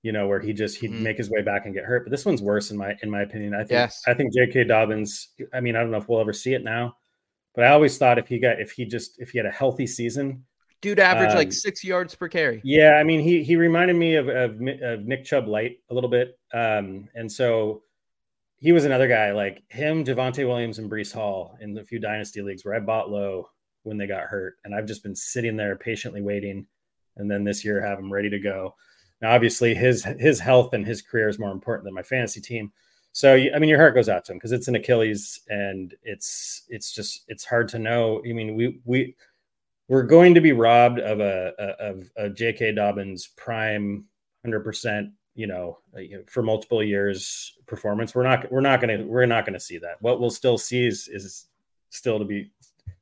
[0.03, 1.03] you know, where he just he'd mm-hmm.
[1.03, 2.05] make his way back and get hurt.
[2.05, 3.55] But this one's worse in my in my opinion.
[3.55, 4.03] I think yes.
[4.07, 4.65] I think J.K.
[4.65, 5.29] Dobbins.
[5.53, 6.95] I mean, I don't know if we'll ever see it now,
[7.55, 9.87] but I always thought if he got if he just if he had a healthy
[9.87, 10.45] season,
[10.81, 12.61] dude, average um, like six yards per carry.
[12.63, 16.09] Yeah, I mean, he he reminded me of of, of Nick Chubb light a little
[16.09, 17.81] bit, um, and so
[18.57, 22.43] he was another guy like him, Javonte Williams, and Breece Hall in the few dynasty
[22.43, 23.49] leagues where I bought low
[23.85, 24.57] when they got hurt.
[24.63, 26.65] And I've just been sitting there patiently waiting.
[27.17, 28.75] And then this year have him ready to go.
[29.21, 32.73] Now, obviously, his his health and his career is more important than my fantasy team.
[33.13, 36.63] So, I mean, your heart goes out to him because it's an Achilles, and it's
[36.67, 38.21] it's just it's hard to know.
[38.27, 39.15] I mean, we we
[39.87, 42.73] we're going to be robbed of a of a J.K.
[42.73, 44.05] Dobbins prime
[44.43, 48.15] hundred percent you know, uh, for multiple years performance.
[48.15, 50.01] We're not we're not gonna we're not gonna see that.
[50.01, 51.45] What we'll still see is is
[51.89, 52.51] still to be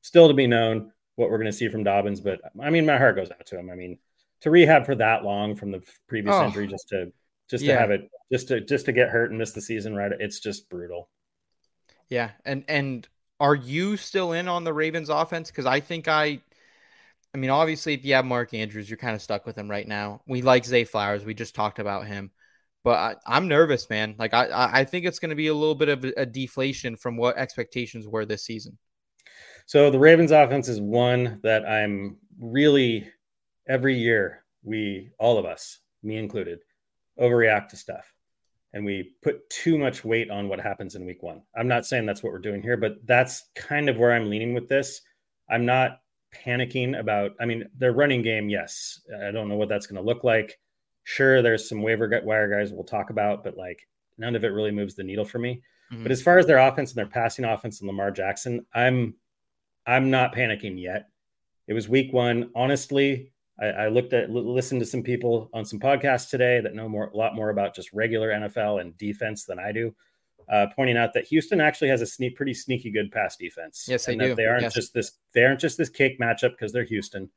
[0.04, 2.22] still to be known what we're gonna see from Dobbins.
[2.22, 3.72] But I mean, my heart goes out to him.
[3.72, 4.00] I mean,
[4.42, 6.46] to rehab for that long from the previous Oh.
[6.46, 7.12] injury just to
[7.50, 7.76] just Yeah.
[7.76, 10.40] to have it just to just to get hurt and miss the season right it's
[10.40, 11.10] just brutal
[12.10, 13.08] Yeah, and and
[13.40, 15.50] are you still in on the Ravens offense?
[15.52, 16.42] Because I think I,
[17.34, 19.88] I mean, obviously, if you have Mark Andrews, you're kind of stuck with him right
[19.88, 20.22] now.
[20.28, 21.26] We like Zay Flowers.
[21.26, 22.32] We just talked about him,
[22.84, 24.16] but I, I'm nervous, man.
[24.20, 27.18] Like I, I think it's going to be a little bit of a deflation from
[27.18, 28.78] what expectations were this season.
[29.66, 33.10] So the ravens offense is one that i'm really
[33.68, 36.60] every year we all of us me included
[37.20, 38.14] overreact to stuff.
[38.74, 41.44] And we put too much weight on what happens in week one.
[41.56, 44.54] I'm not saying that's what we're doing here but that's kind of where i'm leaning
[44.54, 45.02] with this.
[45.50, 46.00] I'm not
[46.34, 49.00] panicking about i mean their running game yes.
[49.24, 50.60] I don't know what that's going to look like.
[51.04, 54.72] Sure there's some waiver wire guys we'll talk about but like none of it really
[54.72, 55.62] moves the needle for me.
[55.92, 56.02] Mhm.
[56.04, 59.14] but as far as their offense and their passing offense and lamar jackson i'm
[59.86, 61.10] i'm not panicking yet
[61.68, 65.64] it was week one honestly I, I looked at li- listened to some people on
[65.66, 69.46] some podcasts today that know more a lot more about just regular NFL and defense
[69.46, 69.94] than I do,
[70.50, 73.86] uh, pointing out that Houston actually has a sneak, pretty sneaky good pass defense.
[73.88, 74.36] Yes, they and that do.
[74.36, 74.74] They aren't Yes.
[74.74, 75.12] just this.
[75.34, 77.30] They aren't just this cake matchup because they're Houston.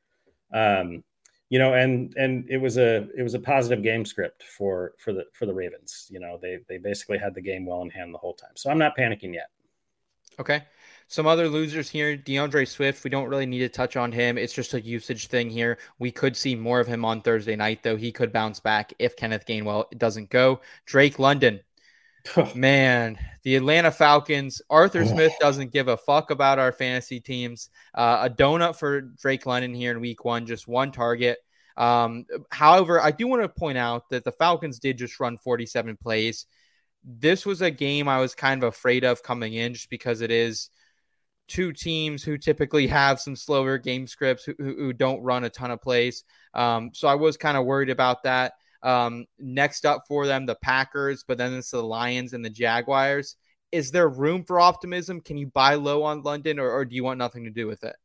[0.55, 1.05] Um,
[1.51, 5.13] you know, and and it was a it was a positive game script for for
[5.13, 6.09] the for the Ravens.
[6.11, 8.53] You know, they they basically had the game well in hand the whole time.
[8.57, 9.51] So I'm not panicking yet.
[10.41, 10.65] Okay.
[11.09, 12.17] Some other losers here.
[12.17, 14.37] DeAndre Swift, we don't really need to touch on him.
[14.37, 15.79] It's just a usage thing here.
[15.99, 17.97] We could see more of him on Thursday night, though.
[17.97, 20.61] He could bounce back if Kenneth Gainwell doesn't go.
[20.85, 21.61] Drake London,
[22.57, 24.61] man, the Atlanta Falcons.
[24.69, 25.05] Arthur.
[25.07, 27.71] Smith doesn't give a fuck about our fantasy teams.
[27.95, 31.39] Uh, a donut for Drake London here in week one, just one target.
[31.77, 35.97] Um, however, I do want to point out that the Falcons did just run 47
[35.99, 36.47] plays.
[37.05, 40.31] This was a game I was kind of afraid of coming in just because it
[40.31, 40.71] is
[41.49, 45.71] two teams who typically have some slower game scripts who, who, don't run a ton
[45.71, 46.25] of plays.
[46.55, 48.55] Um, so I was kind of worried about that.
[48.83, 53.37] Um, next up for them, the Packers, but then it's the Lions and the Jaguars.
[53.73, 55.21] Is there room for optimism?
[55.21, 57.85] Can you buy low on London or, or do you want nothing to do with
[57.85, 57.97] it?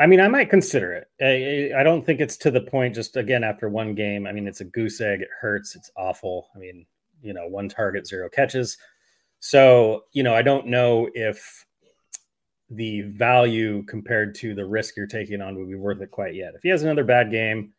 [0.00, 1.06] I mean, I might consider it.
[1.20, 2.94] I, I don't think it's to the point.
[2.94, 5.20] Just again, after one game, I mean, it's a goose egg.
[5.20, 5.76] It hurts.
[5.76, 6.48] It's awful.
[6.56, 6.86] I mean,
[7.22, 8.76] you know, one target, zero catches.
[9.38, 11.64] So, you know, I don't know if
[12.74, 16.54] the value compared to the risk you're taking on would be worth it quite yet.
[16.54, 17.72] If he has another bad game,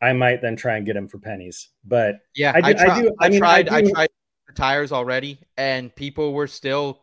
[0.00, 1.70] I might then try and get him for pennies.
[1.84, 3.68] But Yeah, I I, do- I try- do- I I mean, tried.
[3.68, 4.08] I, do- tried
[4.46, 7.02] the tires already, and people were still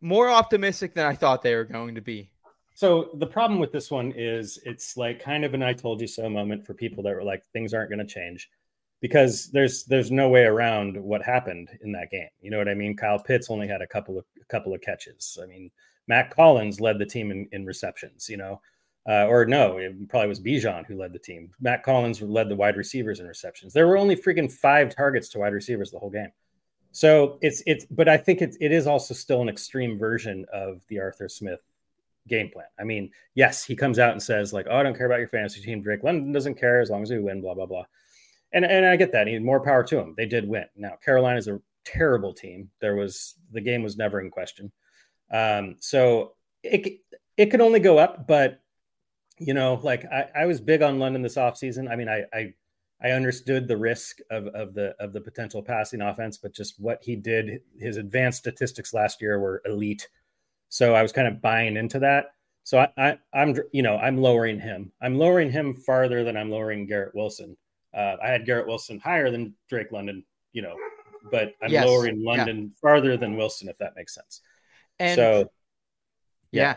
[0.00, 2.30] more optimistic than I thought they were going to be.
[2.74, 6.06] So the problem with this one is it's like kind of an I told you
[6.08, 8.50] so moment for people that were like things aren't going to change
[9.00, 12.28] because there's there's no way around what happened in that game.
[12.40, 12.96] You know what I mean?
[12.96, 15.38] Kyle Pitts only had a couple of a couple of catches.
[15.42, 15.70] I mean,
[16.08, 18.60] Mack Hollins led the team in, in receptions, you know.
[19.06, 21.50] Uh, or no, it probably was Bijan who led the team.
[21.60, 23.72] Mack Hollins led the wide receivers in receptions.
[23.72, 26.32] There were only freaking five targets to wide receivers the whole game.
[26.92, 30.80] So it's it's but I think it's it is also still an extreme version of
[30.88, 31.60] the Arthur Smith
[32.28, 32.66] game plan.
[32.78, 35.28] I mean, yes, he comes out and says like, "Oh, I don't care about your
[35.28, 37.40] fantasy team." Drake London doesn't care as long as we win.
[37.40, 37.84] Blah blah blah.
[38.52, 39.26] And and I get that.
[39.26, 40.14] He, more power to him.
[40.16, 40.66] They did win.
[40.76, 42.70] Now Carolina is a terrible team.
[42.80, 44.72] There was the game was never in question.
[45.34, 47.00] Um, so it
[47.36, 48.26] it could only go up.
[48.28, 48.60] But
[49.38, 51.90] you know, like I, I was big on London this offseason.
[51.90, 52.54] I mean, I I
[53.02, 57.00] I understood the risk of of the of the potential passing offense, but just what
[57.02, 60.08] he did, his advanced statistics last year were elite.
[60.68, 62.26] So I was kind of buying into that.
[62.62, 64.92] So I, I I'm you know I'm lowering him.
[65.02, 67.56] I'm lowering him farther than I'm lowering Garrett Wilson.
[67.92, 70.76] Uh, I had Garrett Wilson higher than Drake London, you know,
[71.30, 72.30] but I'm Yes, lowering yeah.
[72.30, 74.40] London farther than Wilson, if that makes sense.
[74.98, 75.50] And so
[76.52, 76.76] yeah.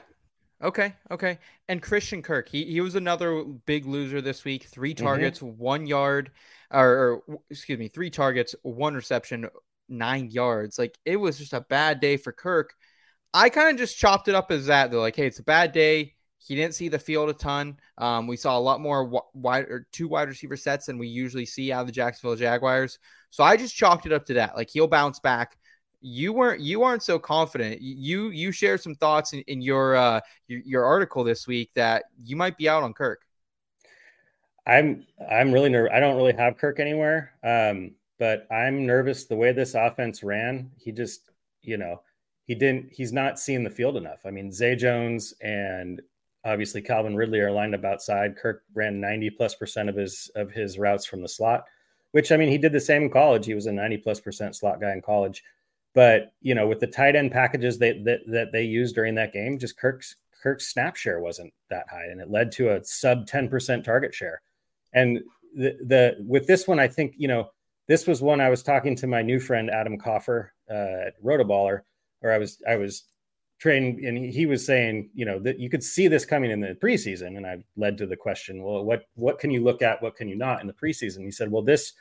[0.63, 0.93] Okay.
[1.11, 1.37] Okay.
[1.67, 4.63] And Christian Kirk, he, he was another big loser this week.
[4.65, 4.97] 3 Mhm.
[4.97, 6.31] targets, one yard,
[6.71, 9.47] or, or excuse me, three targets, one reception,
[9.87, 10.79] nine yards.
[10.79, 12.73] Like it was just a bad day for Kirk.
[13.33, 14.89] I kind of just chopped it up as that.
[14.89, 16.15] They're like, hey, it's a bad day.
[16.39, 17.77] He didn't see the field a ton.
[17.97, 21.07] Um, we saw a lot more wi- wide or two wide receiver sets than we
[21.07, 22.97] usually see out of the Jacksonville Jaguars.
[23.29, 24.55] So I just chalked it up to that.
[24.55, 25.57] Like he'll bounce back.
[26.01, 27.81] You weren't you aren't so confident.
[27.81, 32.03] You you shared some thoughts in, in your uh your, your article this week that
[32.23, 33.21] you might be out on Kirk.
[34.67, 35.91] I'm I'm really nervous.
[35.93, 40.71] I don't really have Kirk anywhere, um, but I'm nervous the way this offense ran.
[40.77, 41.21] He just,
[41.61, 42.01] you know,
[42.43, 42.91] he didn't.
[42.91, 44.19] He's not seeing the field enough.
[44.25, 46.01] I mean, Zay Jones and
[46.45, 48.35] obviously Calvin Ridley are lined up outside.
[48.37, 51.65] Kirk ran 90 plus percent of his of his routes from the slot.
[52.11, 53.45] which I mean, he did the same in college.
[53.45, 55.43] He was a 90 plus percent slot guy in college.
[55.97, 59.33] But you know, with the tight end packages that that, that they used during that
[59.33, 63.25] game, just Kirk's Kirk's snap share wasn't that high, and it led to a sub
[63.25, 64.43] 10% target share.
[64.93, 65.21] And
[65.55, 67.49] the, the with this one, I think you know
[67.87, 71.81] this was one I was talking to my new friend Adam Coffer uh, at Rotoballer,
[72.21, 73.05] or I was I was
[73.57, 76.77] trained, and he was saying, you know, that you could see this coming in the
[76.79, 80.15] preseason, and I led to the question, well, what what can you look at, what
[80.15, 81.23] can you not in the preseason?
[81.23, 81.93] He said, well, this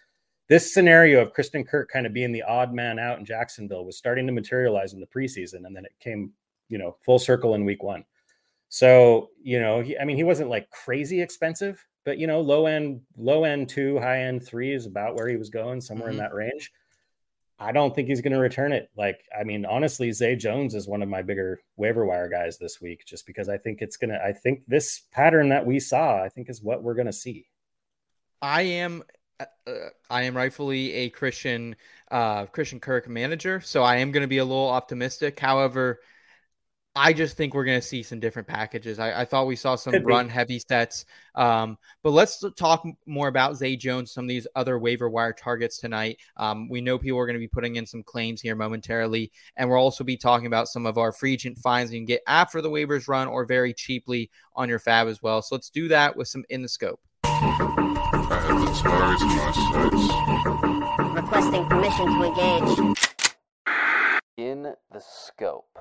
[0.49, 3.99] this scenario of Christian Kirk kind of being the odd man out in Jacksonville was
[3.99, 6.33] starting to materialize in the preseason, and then it came,
[6.69, 8.05] you know, full circle in week one.
[8.69, 12.67] So, you know, he, I mean, he wasn't like crazy expensive, but you know, low
[12.67, 16.19] end, low end two, high end three is about where he was going, somewhere mm-hmm.
[16.21, 16.73] in that range.
[17.59, 18.91] I don't think he's going to return it.
[18.97, 22.83] Like, I mean, honestly, Zay Jones is one of my bigger waiver wire guys this
[22.83, 26.23] week, just because I think it's going to, I think this pattern that we saw,
[26.23, 27.47] I think is what we're going to see.
[28.43, 29.03] I am,
[29.41, 29.71] uh,
[30.11, 31.77] I am rightfully a Christian,
[32.11, 33.61] uh, Christian Kirk manager.
[33.61, 35.39] So I am going to be a little optimistic.
[35.39, 36.01] However,
[36.99, 38.99] I just think we're going to see some different packages.
[38.99, 41.05] I, I thought we saw some run heavy sets.
[41.35, 45.77] Um, but let's talk more about Zay Jones, some of these other waiver wire targets
[45.77, 46.19] tonight.
[46.39, 49.31] Um, we know people are going to be putting in some claims here momentarily.
[49.57, 52.23] And we'll also be talking about some of our free agent finds you can get
[52.27, 55.43] after the waivers run or very cheaply on your FAAB as well.
[55.43, 57.01] So let's do that with some in the scope.
[61.15, 62.97] Requesting permission to engage.
[64.37, 65.79] In the scope.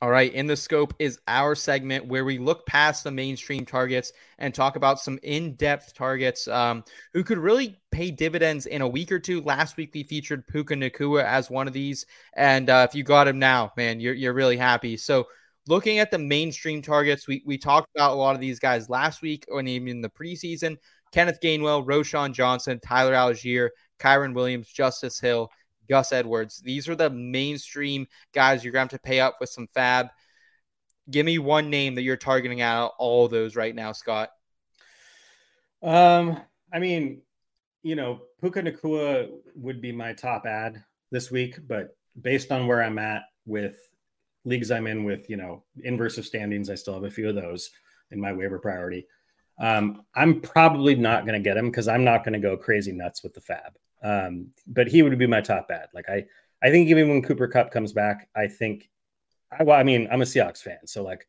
[0.00, 4.12] All right, in the scope is our segment where we look past the mainstream targets
[4.38, 9.10] and talk about some in-depth targets um, who could really pay dividends in a week
[9.10, 9.42] or two.
[9.42, 13.26] Last week we featured Puka Nacua as one of these, and uh, if you got
[13.28, 14.96] him now, man, you're you're really happy.
[14.96, 15.26] So
[15.66, 19.20] looking at the mainstream targets, we we talked about a lot of these guys last
[19.20, 20.76] week and even in the preseason.
[21.12, 25.50] Kenneth Gainwell, Roschon Johnson, Tyler Allgeier, Kyren Williams, Justice Hill.
[25.90, 26.60] Gus Edwards.
[26.60, 30.08] These are the mainstream guys you're going to have to pay up with some FAAB.
[31.10, 34.30] Give me one name that you're targeting out all those right now, Scott.
[35.82, 36.40] Um,
[36.72, 37.22] I mean,
[37.82, 42.82] you know, Puka Nacua would be my top ad this week, but based on where
[42.82, 43.76] I'm at with
[44.44, 47.34] leagues I'm in with, you know, inverse of standings, I still have a few of
[47.34, 47.70] those
[48.12, 49.08] in my waiver priority.
[49.60, 52.92] Um, I'm probably not going to get him because I'm not going to go crazy
[52.92, 53.74] nuts with the FAAB.
[54.02, 55.88] Um, but he would be my top ad.
[55.94, 56.24] Like I,
[56.62, 58.88] I think even when Cooper Kupp comes back, I think,
[59.56, 61.26] I, well, I mean, I'm a Seahawks fan, so like,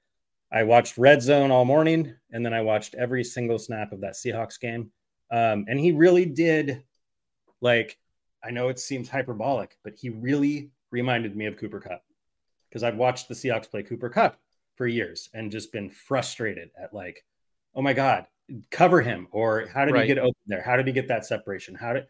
[0.53, 4.15] I watched Red Zone all morning, and then I watched every single snap of that
[4.15, 4.91] Seahawks game.
[5.31, 6.83] Um, and he really did,
[7.61, 7.97] like,
[8.43, 12.03] I know it seems hyperbolic, but he really reminded me of Cooper Kupp
[12.67, 14.37] because I've watched the Seahawks play Cooper Kupp
[14.75, 17.23] for years and just been frustrated at like,
[17.75, 18.25] oh my God,
[18.69, 20.01] cover him, or how did right.
[20.01, 20.61] he get open there?
[20.61, 21.75] How did he get that separation?
[21.75, 22.07] How did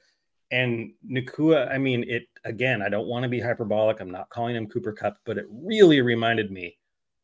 [0.51, 3.99] and Nacua, I mean, it again, I don't want to be hyperbolic.
[3.99, 6.77] I'm not calling him Cooper Kupp but it really reminded me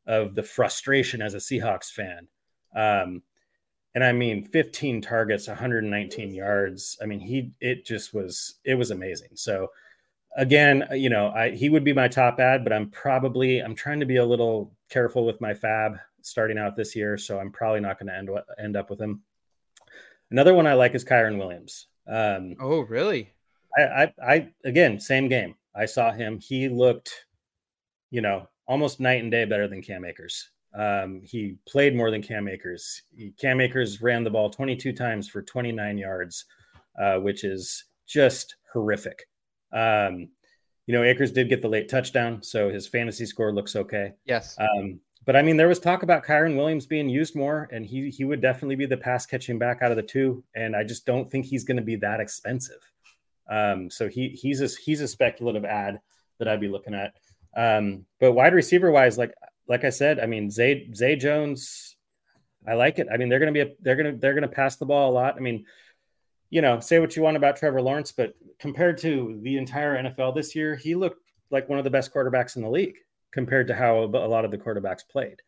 [0.08, 2.28] of the frustration as a Seahawks fan.
[2.73, 3.21] Um,
[3.93, 6.97] and I mean, 15 targets, 119 yards.
[7.02, 9.32] I mean, he, it just was, it was amazing.
[9.34, 9.69] So,
[10.38, 14.00] again, you know, I, he would be my top ad, but I'm probably, I'm trying
[14.00, 17.17] to be a little careful with my FAAB starting out this year.
[17.17, 19.21] So I'm probably not going to end, end up with him.
[20.32, 21.88] Another one I like is Kyren Williams.
[22.08, 23.34] Um, oh, really?
[23.77, 25.56] I, I, I, again, same game.
[25.75, 26.39] I saw him.
[26.39, 27.25] He looked,
[28.10, 30.49] you know, almost night and day better than Cam Akers.
[30.73, 33.03] Um, he played more than Cam Akers.
[33.15, 36.45] He, Cam Akers ran the ball 22 times for 29 yards,
[36.99, 39.27] uh, which is just horrific.
[39.71, 40.30] Um,
[40.86, 44.13] you know, Akers did get the late touchdown, so his fantasy score looks okay.
[44.25, 44.56] Yes.
[44.60, 48.09] Um, but I mean, there was talk about Kyren Williams being used more, and he
[48.09, 50.41] he would definitely be the pass catching back out of the two.
[50.55, 52.79] And I just don't think he's going to be that expensive.
[53.49, 55.99] Um, so he he's a he's a speculative ad
[56.39, 57.13] that I'd be looking at.
[57.57, 59.33] Um, but wide receiver wise, like
[59.67, 61.97] like I said, I mean Zay Zay Jones,
[62.65, 63.07] I like it.
[63.11, 64.85] I mean they're going to be a, they're going to they're going to pass the
[64.85, 65.35] ball a lot.
[65.35, 65.65] I mean,
[66.49, 70.35] you know, say what you want about Trevor Lawrence, but compared to the entire NFL
[70.35, 72.95] this year, he looked like one of the best quarterbacks in the league
[73.32, 75.42] compared to how a lot of the quarterbacks played.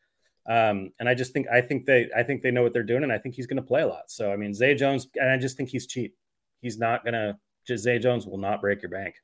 [0.50, 3.04] Um, and I just think I think they I think they know what they're doing,
[3.04, 4.10] and I think he's going to play a lot.
[4.10, 6.16] So I mean, Zay Jones, and I just think he's cheap.
[6.62, 7.38] He's not going to.
[7.68, 9.16] Just Zay Jones will not break your bank.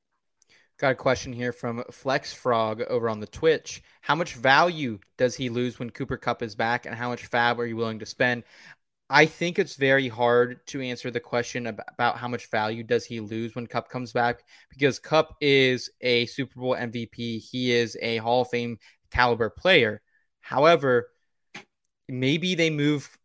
[0.77, 3.81] Got a question here from Flex Frog over on the Twitch.
[4.01, 7.57] How much value does he lose when Cooper Kupp is back, and how much FAAB
[7.57, 8.43] are you willing to spend?
[9.09, 13.19] I think it's very hard to answer the question about how much value does he
[13.19, 17.37] lose when Kupp comes back because Kupp is a Super Bowl MVP.
[17.37, 18.79] He is a Hall of Fame
[19.11, 20.01] caliber player.
[20.41, 21.09] However,
[22.09, 23.15] maybe they move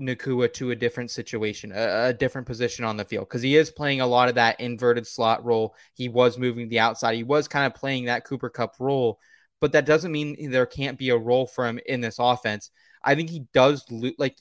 [0.00, 3.70] Nacua to a different situation, a, a different position on the field, because he is
[3.70, 5.76] playing a lot of that inverted slot role.
[5.94, 7.14] He was moving the outside.
[7.14, 9.20] He was kind of playing that Cooper Kupp role,
[9.60, 12.70] but that doesn't mean there can't be a role for him in this offense.
[13.04, 14.36] I think he does lo- like.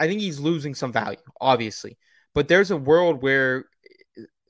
[0.00, 1.98] I think he's losing some value, obviously,
[2.34, 3.66] but there's a world where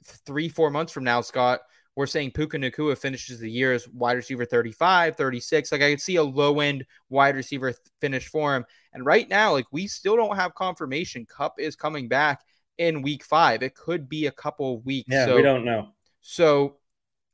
[0.05, 1.61] three, four months from now, Scott,
[1.99, 5.73] we're saying Puka Nacua finishes the year as wide receiver 35, 36.
[5.73, 8.65] Like I could see a low end wide receiver finish for him.
[8.93, 11.27] And right now, like we still don't have confirmation.
[11.27, 12.43] Kupp is coming back
[12.79, 13.65] in week five.
[13.65, 15.09] It could be a couple of weeks.
[15.11, 15.89] Yeah, so, we don't know.
[16.21, 16.77] So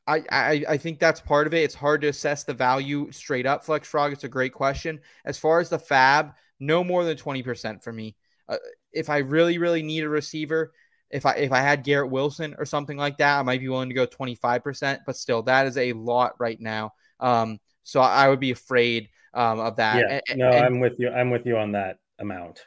[0.07, 1.63] I, I I think that's part of it.
[1.63, 3.67] It's hard to assess the value straight up.
[3.67, 4.99] Flex Frog, it's a great question.
[5.27, 6.33] As far as the FAAB,
[6.67, 8.17] no more than 20% for me.
[8.49, 8.57] Uh,
[8.93, 10.73] if I really, really need a receiver,
[11.11, 13.89] if I if I had Garrett Wilson or something like that, I might be willing
[13.89, 16.93] to go 25%, but still that is a lot right now.
[17.21, 19.97] Um, so I would be afraid um, of that.
[19.99, 21.11] Yeah, And- no, and- I'm with you.
[21.11, 22.67] I'm with you on that amount.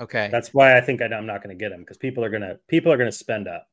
[0.00, 0.28] okay.
[0.30, 2.92] That's why I think I'm not going to get him because people are gonna people
[2.92, 3.66] are gonna spend up.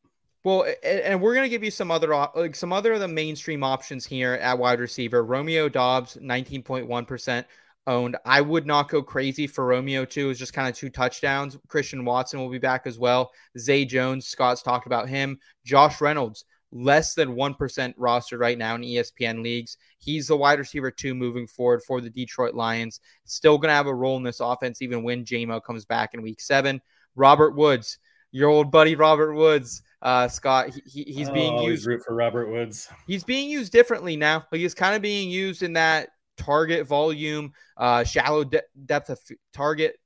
[0.44, 4.06] Well, and we're gonna give you some other like some other of the mainstream options
[4.06, 5.24] here at wide receiver.
[5.24, 7.48] Romeo Doubs, nineteen point one percent
[7.88, 8.18] owned.
[8.26, 10.30] I would not go crazy for Romeo too.
[10.30, 11.58] It's just kind of two touchdowns.
[11.68, 13.32] Christian Watson will be back as well.
[13.58, 15.38] Zay Jones, Scott's talked about him.
[15.66, 19.78] Josh Reynolds, less than one percent rostered right now in ESPN leagues.
[20.00, 23.00] He's the wide receiver two moving forward for the Detroit Lions.
[23.26, 26.42] Still gonna have a role in this offense even when Jamo comes back in week
[26.42, 26.82] seven.
[27.16, 27.98] Robert Woods,
[28.32, 29.82] your old buddy Robert Woods.
[30.02, 31.88] Uh, Scott, he, he- he's being Oh, always used.
[31.88, 32.90] root for Robert Woods.
[33.08, 34.46] He's being used differently now.
[34.52, 39.20] Like he's kind of being used in that target volume, uh, shallow de- depth of
[39.30, 39.98] f- target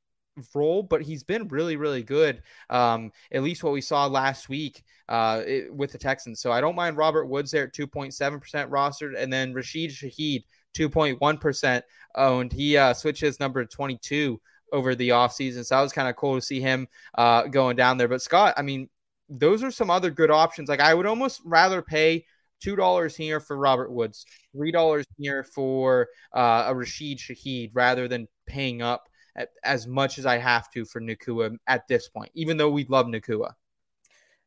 [0.53, 2.41] role, but he's been really, really good.
[2.69, 6.41] Um, at least what we saw last week uh, it- with the Texans.
[6.41, 9.15] So I don't mind Robert Woods there at 2.7% rostered.
[9.17, 11.81] And then Rashid Shaheed, 2.1%
[12.15, 12.53] owned.
[12.53, 14.39] He uh, switched his number 22
[14.71, 15.65] over the offseason.
[15.65, 18.07] So that was kind of cool to see him uh, going down there.
[18.07, 18.89] But Scott, I mean,
[19.29, 20.69] those are some other good options.
[20.69, 22.25] Like I would almost rather pay
[22.59, 28.07] two dollars here for Robert Woods, three dollars here for uh, a Rashid Shaheed, rather
[28.07, 29.03] than paying up
[29.35, 32.31] at, as much as I have to for Nacua at this point.
[32.35, 33.53] Even though we love Nacua,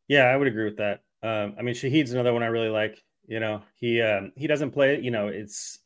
[0.08, 1.02] Yeah, I would agree with that.
[1.22, 3.02] Um, I mean, Shaheed's another one I really like.
[3.26, 5.00] You know, he um, he doesn't play.
[5.00, 5.78] You know, it's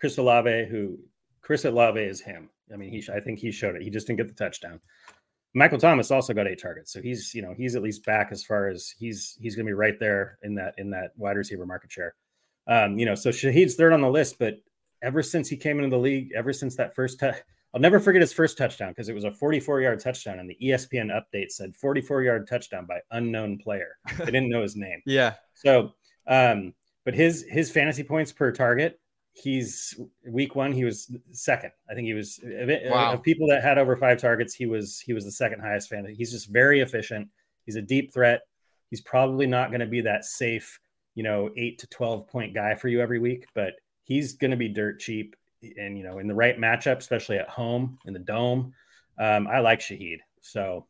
[0.00, 0.98] Chris Olave who
[1.42, 2.50] Chris Olave is him.
[2.72, 3.82] I mean, he I think he showed it.
[3.82, 4.80] He just didn't get the touchdown.
[5.54, 8.44] Michael Thomas also got eight targets, so he's you know he's at least back as
[8.44, 11.66] far as he's he's going to be right there in that in that wide receiver
[11.66, 12.14] market share.
[12.66, 14.58] Um, you know, so Shaheed's third on the list, but
[15.02, 17.36] ever since he came into the league, ever since that first touch,
[17.74, 20.56] I'll never forget his first touchdown because it was a 44 yard touchdown, and the
[20.62, 23.96] ESPN update said 44 yard touchdown by unknown player.
[24.18, 25.02] They didn't know his name.
[25.06, 25.94] yeah, So,
[26.26, 26.74] um,
[27.04, 29.00] but his his fantasy points per target,
[29.38, 31.70] he's week one he was second.
[31.90, 33.12] I think he was of, Wow.
[33.12, 34.54] of people that had over five targets.
[34.54, 37.28] He was he was the second highest fan He's just very efficient.
[37.64, 38.42] He's a deep threat.
[38.90, 40.80] He's probably not going to be that safe,
[41.14, 44.56] you know, eight to twelve point guy for you every week, but he's going to
[44.56, 45.36] be dirt cheap.
[45.76, 48.72] And you know, in the right matchup, especially at home in the dome,
[49.18, 50.18] um, I like Shaheed.
[50.40, 50.86] So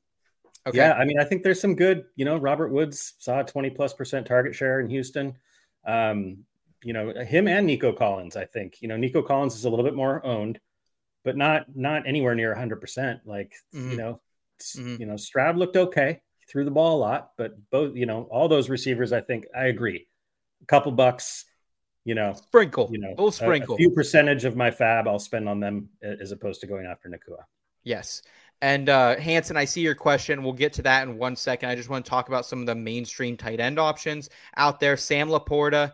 [0.67, 3.71] okay, yeah, I mean, I think there's some good, you know, Robert Woods saw 20
[3.71, 5.35] plus percent target share in Houston.
[5.87, 6.45] Um,
[6.83, 8.81] you know, him and Nico Collins, I think.
[8.81, 10.61] You know, Nico Collins is a little bit more owned,
[11.25, 13.21] but not not anywhere near 100%.
[13.27, 13.91] Like, Mhm.
[13.91, 14.21] you know,
[14.77, 15.01] Mhm.
[15.01, 16.21] you know, Stroud looked okay.
[16.49, 19.67] Threw the ball a lot, but both, you know, all those receivers, I think I
[19.67, 20.09] agree.
[20.63, 21.45] A couple bucks,
[22.05, 23.75] you know, sprinkle, you know, little a- sprinkle.
[23.75, 27.09] A, few percentage of my FAAB I'll spend on them as opposed to going after
[27.09, 27.45] Nacua.
[27.85, 28.23] Yes.
[28.61, 30.43] And uh, Hanson, I see your question.
[30.43, 31.69] We'll get to that in one second.
[31.69, 34.97] I just want to talk about some of the mainstream tight end options out there.
[34.97, 35.93] Sam Laporta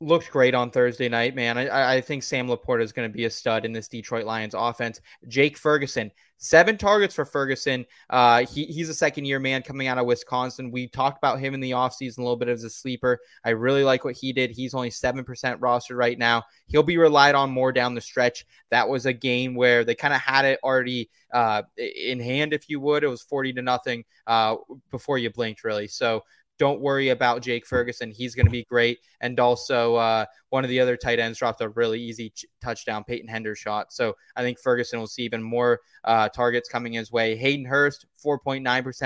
[0.00, 1.58] looked great on Thursday night, man.
[1.58, 4.54] I- I, think Sam Laporta is going to be a stud in this Detroit Lions
[4.56, 5.00] offense.
[5.28, 7.84] Jake Ferguson, seven targets for Ferguson.
[8.08, 10.70] Uh, he, he's a second year man coming out of Wisconsin.
[10.70, 13.20] We talked about him in the offseason a little bit as a sleeper.
[13.44, 14.50] I really like what he did.
[14.50, 15.22] He's only 7%
[15.58, 16.44] rostered right now.
[16.66, 18.46] He'll be relied on more down the stretch.
[18.70, 22.70] That was a game where they kind of had it already uh, in hand, if
[22.70, 23.04] you would.
[23.04, 24.56] It was 40 to nothing uh,
[24.90, 25.88] before you blinked, really.
[25.88, 26.24] So
[26.60, 28.10] don't worry about Jake Ferguson.
[28.10, 28.98] He's going to be great.
[29.22, 33.02] And also, uh, one of the other tight ends dropped a really easy ch- touchdown,
[33.02, 33.86] Peyton Hendershot.
[33.88, 37.34] So I think Ferguson will see even more uh, targets coming his way.
[37.34, 38.62] Hayden Hurst, 4.9%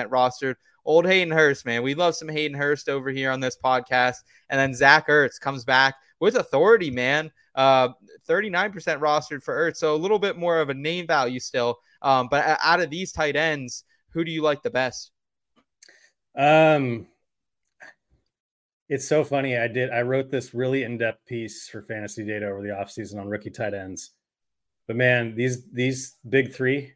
[0.08, 0.56] rostered.
[0.84, 1.84] Old Hayden Hurst, man.
[1.84, 4.16] We love some Hayden Hurst over here on this podcast.
[4.50, 7.30] And then Zach Ertz comes back with authority, man.
[7.54, 7.90] Uh,
[8.28, 9.76] 39% rostered for Ertz.
[9.76, 11.78] So a little bit more of a name value still.
[12.02, 15.12] Um, but out of these tight ends, who do you like the best?
[16.36, 17.06] Um,
[18.88, 19.56] it's so funny.
[19.56, 19.90] I did.
[19.90, 23.74] I wrote this really in-depth piece for Fantasy Data over the offseason on rookie tight
[23.74, 24.10] ends.
[24.86, 26.92] But man, these these big three,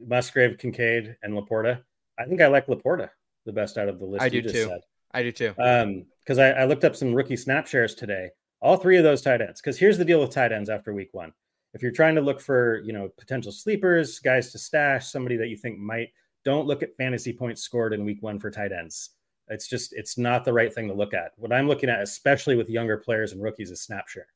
[0.00, 1.82] Musgrave, Kincaid, and Laporta.
[2.18, 3.10] I think I like Laporta
[3.44, 4.22] the best out of the list.
[4.22, 4.66] I you do just too.
[4.66, 4.80] Said.
[5.12, 5.54] I do too.
[5.58, 8.30] Um, because I, I looked up some rookie snap shares today.
[8.60, 9.60] All three of those tight ends.
[9.60, 11.32] Because here's the deal with tight ends after week one.
[11.74, 15.48] If you're trying to look for you know potential sleepers, guys to stash, somebody that
[15.48, 16.08] you think might,
[16.44, 19.10] don't look at fantasy points scored in week one for tight ends.
[19.50, 21.32] It's just it's not the right thing to look at.
[21.36, 24.26] What I'm looking at, especially with younger players and rookies, is snap share.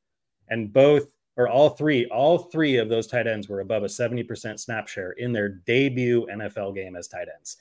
[0.48, 4.60] And both or all three, all three of those tight ends were above a 70%
[4.60, 7.56] snap share in their debut NFL game as tight ends.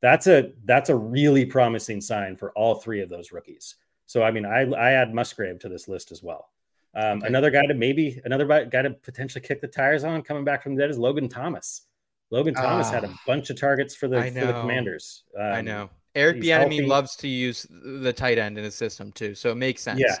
[0.00, 3.76] That's a that's a really promising sign for all three of those rookies.
[4.06, 6.50] So I mean, I I add Musgrave to this list as well.
[6.94, 7.28] Um, Okay.
[7.28, 10.74] Another guy to maybe another guy to potentially kick the tires on coming back from
[10.74, 11.82] the dead is Logan Thomas.
[12.30, 14.52] Logan Thomas had a bunch of targets for the for the.
[14.52, 15.22] Commanders.
[15.38, 15.90] I Um, know.
[16.14, 19.82] Eric Bieniemy loves to use the tight end in his system too, so it makes
[19.82, 20.00] sense.
[20.00, 20.16] Yeah.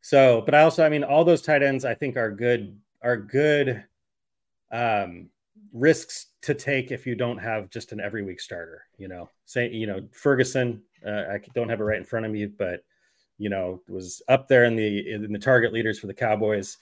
[0.00, 3.16] So, but I also, I mean, all those tight ends I think are good, are
[3.16, 3.84] good
[4.72, 5.28] um,
[5.72, 8.84] risks to take if you don't have just an every week starter.
[8.96, 12.32] You know, say, you know, Ferguson, uh, I don't have it right in front of
[12.32, 12.82] me, but
[13.38, 16.76] you know, was up there in the in the target leaders for the Cowboys.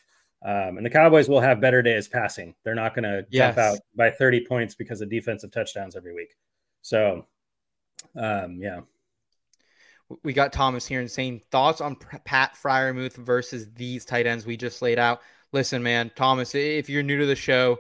[0.45, 2.55] Um, and the Cowboys will have better days passing.
[2.63, 6.37] They're not going to jump out by 30 points because of defensive touchdowns every week.
[6.83, 7.27] So,
[8.17, 8.81] um, yeah.
[10.23, 14.57] We got Thomas here and saying thoughts on Pat Freiermuth versus these tight ends we
[14.57, 15.21] just laid out.
[15.53, 17.79] Listen, man, Thomas, if you're new to the show,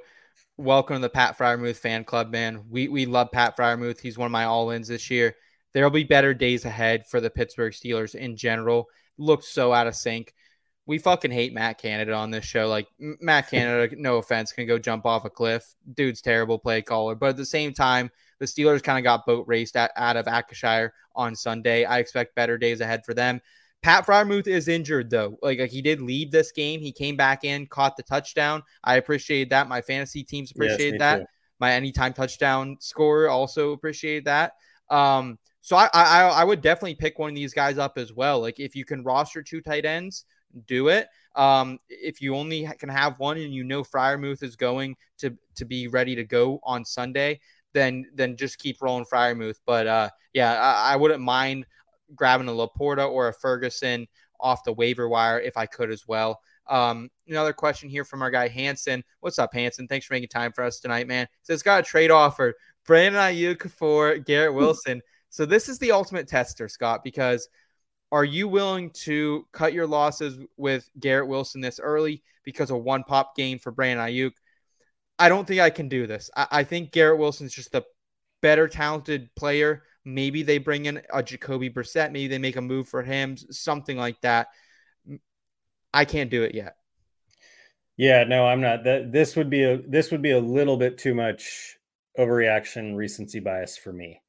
[0.56, 2.64] welcome to the Pat Freiermuth fan club, man.
[2.68, 4.00] We we love Pat Freiermuth.
[4.00, 5.36] He's one of my all-ins this year.
[5.72, 8.86] There'll be better days ahead for the Pittsburgh Steelers in general.
[9.18, 10.34] Looks so out of sync.
[10.86, 12.66] We fucking hate Matt Canada on this show.
[12.68, 15.74] Like Matt Canada, no offense, can go jump off a cliff.
[15.94, 19.46] Dude's terrible play caller, but at the same time, the Steelers kind of got boat
[19.46, 21.84] raced at, out of Acrisure on Sunday.
[21.84, 23.40] I expect better days ahead for them.
[23.82, 25.38] Pat Freiermuth is injured though.
[25.42, 26.80] Like, like he did leave this game.
[26.80, 28.62] He came back in, caught the touchdown.
[28.82, 29.68] I appreciated that.
[29.68, 31.18] My fantasy teams Yes, that.
[31.20, 31.26] too.
[31.58, 34.54] My anytime touchdown scorer also appreciated that.
[34.90, 38.40] Um, so I, I I would definitely pick one of these guys up as well.
[38.40, 40.24] Like if you can roster two tight ends,
[40.66, 41.08] do it.
[41.34, 45.64] Um, if you only can have one and you know Freiermuth is going to to
[45.64, 47.40] be ready to go on Sunday,
[47.76, 49.60] then then just keep rolling Freiermuth.
[49.66, 51.66] But uh, yeah, I, I wouldn't mind
[52.14, 54.06] grabbing a Laporta or a Ferguson
[54.40, 56.40] off the waiver wire if I could as well.
[56.68, 59.04] Um, another question here from our guy Hanson.
[59.20, 59.86] What's up, Hanson?
[59.86, 61.28] Thanks for making time for us tonight, man.
[61.42, 62.54] So it's got a trade offer.
[62.86, 65.02] Brandon Aiyuk for Garrett Wilson.
[65.28, 67.48] So this is the ultimate tester, Scott, because
[68.10, 73.04] are you willing to cut your losses with Garrett Wilson this early because of one
[73.04, 74.32] pop game for Brandon Aiyuk?
[75.18, 76.30] I don't think I can do this.
[76.36, 77.84] I, I think Garrett Wilson's just a
[78.42, 79.84] better talented player.
[80.04, 82.12] Maybe they bring in a Jacoby Brissett.
[82.12, 84.48] Maybe they make a move for him, something like that.
[85.92, 86.76] I can't do it yet.
[87.96, 88.84] Yeah, no, I'm not.
[88.84, 91.76] That this would be a this would be a little bit too much
[92.18, 94.20] overreaction, recency bias for me.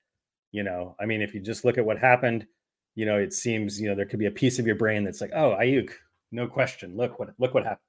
[0.51, 2.47] You know, I mean, if you just look at what happened,
[2.95, 5.19] you know, it seems you know there could be a piece of your brain that's
[5.19, 5.91] like, oh, Aiyuk,
[6.31, 6.95] no question.
[6.95, 7.86] Look what look what happened.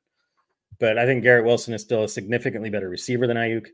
[0.78, 3.66] But I think Garrett Wilson is still a significantly better receiver than Aiyuk.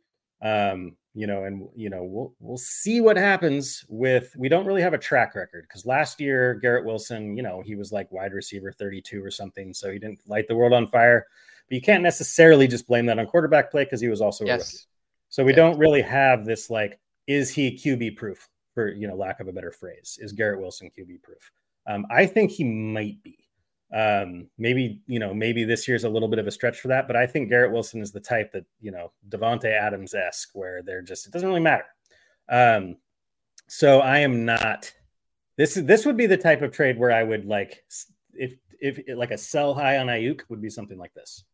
[0.43, 4.35] Um, you know, and you know, we'll we'll see what happens with.
[4.37, 7.77] We don't really have a track record because last year Garrett Wilson, you know, he
[7.77, 11.27] was like wide receiver 32 or something, so he didn't light the world on fire.
[11.69, 14.49] But you can't necessarily just blame that on quarterback play because he was also a
[14.49, 14.59] rookie.
[14.59, 14.87] Yes.
[15.29, 15.57] So we Yeah.
[15.57, 18.49] don't really have this like, is he QB proof?
[18.75, 21.49] For you know, lack of a better phrase, is Garrett Wilson QB proof?
[21.87, 23.39] Um, I think he might be.
[23.95, 27.07] Um, maybe you know, maybe this year's a little bit of a stretch for that,
[27.07, 30.83] but I think Garrett Wilson is the type that you know, Davante Adams esque, where
[30.83, 31.87] they're just it doesn't really matter.
[32.49, 32.97] Um,
[33.69, 34.93] so I am not.
[35.57, 37.85] This is this would be the type of trade where I would like
[38.33, 41.45] if if like a sell high on Aiyuk would be something like this.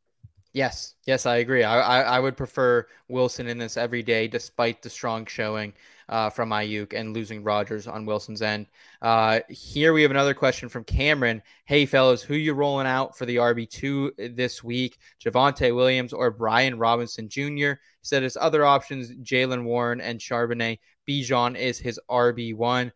[0.52, 1.62] Yes, yes, I agree.
[1.62, 5.72] I, I, I would prefer Wilson in this every day, despite the strong showing
[6.10, 8.66] uh, from Aiyuk and losing Rodgers on Wilson's end.
[9.00, 11.40] Uh, here we have another question from Cameron.
[11.64, 14.98] Hey, fellas, who you rolling out for the RB two this week?
[15.24, 17.40] Javonte Williams or Brian Robinson Jr.
[17.46, 20.80] He said his other options: Jaylen Warren and Charbonnet.
[21.08, 22.92] Bijan is his RB one.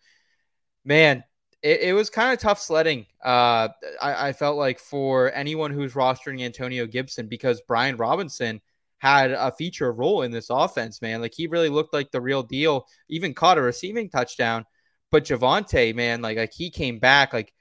[0.85, 1.25] Man,
[1.63, 3.07] it, it was kind of tough sledding.
[3.25, 3.69] Uh,
[4.03, 8.61] I, I felt like for anyone who's rostering Antonio Gibson because Brian Robinson
[9.05, 11.21] had a feature role in this offense, man.
[11.21, 12.87] Like he really looked like the real deal.
[13.11, 14.65] Even caught a receiving touchdown.
[15.11, 17.35] But Javonte, man, like like he came back.
[17.35, 17.53] Like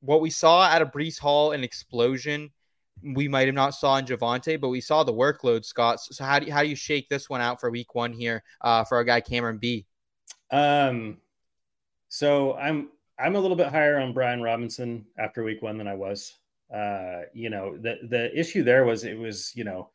[0.00, 2.50] what we saw out of Breece Hall, an explosion.
[3.02, 6.00] We might have not saw in Javonte, but we saw the workload, Scott.
[6.00, 8.42] So how do you, how do you shake this one out for Week One here
[8.60, 9.86] uh, for our guy Cameron B?
[10.50, 11.16] Um,
[12.08, 15.94] so I'm I'm a little bit higher on Brian Robinson after week one than I
[15.94, 16.34] was.
[16.74, 19.88] Uh, you know, the the issue there was it was you know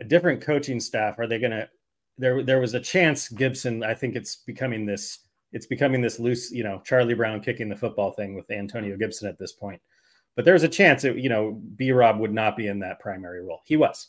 [0.00, 1.18] a different coaching staff.
[1.18, 1.68] Are they gonna
[2.18, 3.82] there there was a chance Gibson.
[3.82, 5.20] I think it's becoming this
[5.52, 9.28] it's becoming this loose, you know, Charlie Brown kicking the football thing with Antonio Gibson
[9.28, 9.80] at this point.
[10.34, 13.00] But there was a chance that you know B Rob would not be in that
[13.00, 13.60] primary role.
[13.64, 14.08] He was.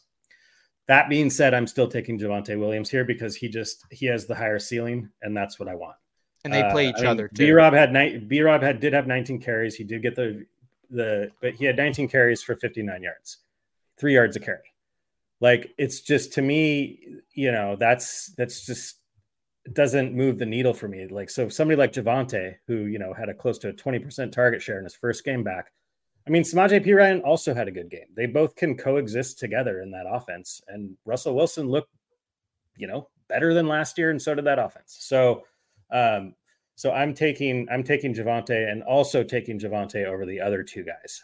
[0.88, 4.36] That being said, I'm still taking Javonte Williams here because he just he has the
[4.36, 5.96] higher ceiling, and that's what I want.
[6.44, 7.46] And they play Uh, each I mean, other too.
[7.46, 8.28] B Rob had night.
[8.28, 9.76] B Rob had did have 19 carries.
[9.76, 10.46] He did get the
[10.90, 13.40] the, but he had 19 carries for 59 yards,
[13.98, 14.74] three yards a carry.
[15.40, 17.00] Like it's just to me,
[17.34, 18.96] you know, that's that's just
[19.74, 21.08] doesn't move the needle for me.
[21.08, 24.62] Like so, somebody like Javonte, who you know had a close to a 20% target
[24.62, 25.72] share in his first game back.
[26.26, 28.08] I mean, Samaje Perine also had a good game.
[28.16, 30.62] They both can coexist together in that offense.
[30.68, 31.94] And Russell Wilson looked,
[32.76, 34.98] you know, better than last year, and so did that offense.
[35.00, 35.44] So,
[35.92, 36.36] um,
[36.76, 41.24] so I'm taking I'm taking Javonte and also taking Javonte over the other two guys.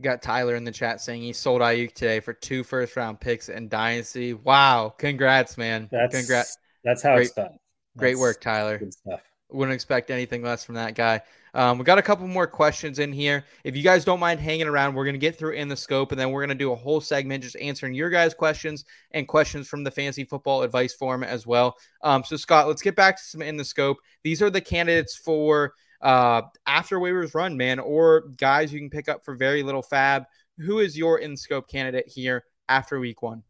[0.00, 3.48] Got Tyler in the chat saying he sold Aiyuk today for two first round picks
[3.48, 4.32] and Dynasty.
[4.32, 4.94] Wow.
[4.96, 5.88] Congrats, man.
[5.90, 6.56] That's Congrats.
[6.84, 7.58] That's how it's done.
[7.96, 8.78] Great work, Tyler.
[8.78, 9.20] Good stuff.
[9.50, 11.22] Wouldn't expect anything less from that guy.
[11.54, 13.44] Um, we got a couple more questions in here.
[13.64, 16.12] If you guys don't mind hanging around, we're going to get through in the scope,
[16.12, 19.26] and then we're going to do a whole segment just answering your guys' questions and
[19.26, 21.76] questions from the Fantasy Football Advice Forum as well.
[22.02, 23.96] Um, so, Scott, let's get back to some in the scope.
[24.22, 29.08] These are the candidates for uh, after waivers run, man, or guys you can pick
[29.08, 30.24] up for very little FAAB.
[30.58, 33.42] Who is your in scope candidate here after week one?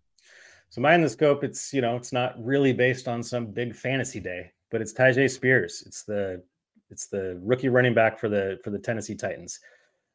[0.70, 4.20] So mine the scope, it's you know, it's not really based on some big fantasy
[4.20, 5.82] day, but it's Tyjae Spears.
[5.86, 6.42] It's the
[6.90, 9.60] it's the rookie running back for the for the Tennessee Titans.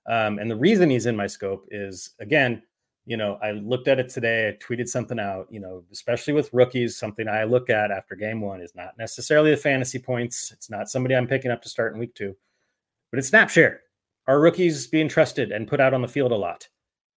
[0.06, 2.62] Um, and the reason he's in my scope is again,
[3.06, 6.54] you know, I looked at it today, I tweeted something out, you know, especially with
[6.54, 10.52] rookies, something I look at after game one is not necessarily the fantasy points.
[10.52, 12.36] It's not somebody I'm picking up to start in week two,
[13.12, 13.82] but it's snap share.
[14.28, 16.68] Are rookies being trusted and put out on the field a lot?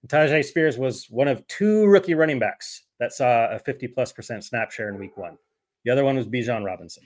[0.08, 4.44] Tyjae Spears was one of two rookie running backs that saw a 50 plus percent
[4.44, 5.38] snap share in week one.
[5.86, 7.04] The other one was Bijan Robinson.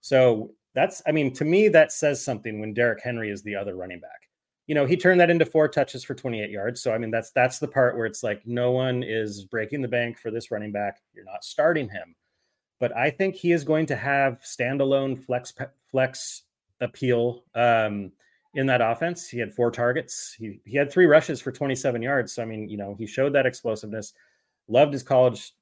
[0.00, 3.74] So that's, I mean, to me, that says something when Derrick Henry is the other
[3.74, 4.25] running back.
[4.66, 6.80] You know, he turned that into four touches for 28 yards.
[6.80, 9.88] So, I mean, that's that's the part where it's like no one is breaking the
[9.88, 11.00] bank for this running back.
[11.14, 12.14] You're not starting him.
[12.78, 15.54] But I think he is going to have standalone flex
[15.90, 16.42] flex
[16.80, 18.12] appeal um,
[18.54, 19.28] in that offense.
[19.28, 20.34] He had four targets.
[20.36, 22.32] He, he had three rushes for 27 yards.
[22.32, 24.12] So, I mean, you know, he showed that explosiveness,
[24.68, 25.52] loved his college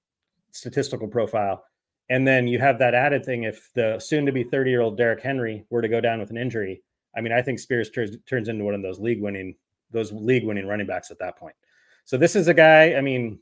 [0.53, 1.65] statistical profile.
[2.09, 4.97] And then you have that added thing if the soon to be 30 year old
[4.97, 6.83] Derrick Henry were to go down with an injury.
[7.17, 9.55] I mean, I think Spears turns, turns into one of those league winning,
[9.91, 11.55] those league winning running backs at that point.
[12.05, 13.39] So this is a guy, I mean,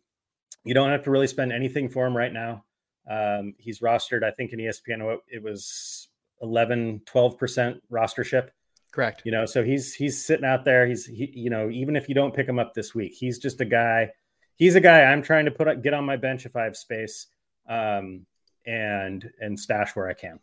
[0.64, 2.64] you don't have to really spend anything for him right now.
[3.10, 6.08] Um, he's rostered, I think in ESPN, it was
[6.40, 8.50] 11, 12% rostership.
[8.92, 9.22] Correct.
[9.24, 10.86] You know, so he's he's sitting out there.
[10.86, 13.60] He's he, you know, even if you don't pick him up this week, he's just
[13.62, 14.10] a guy.
[14.56, 16.76] He's a guy I'm trying to put up, get on my bench if I have
[16.76, 17.26] space,
[17.66, 18.26] um,
[18.66, 20.38] and and stash where I can.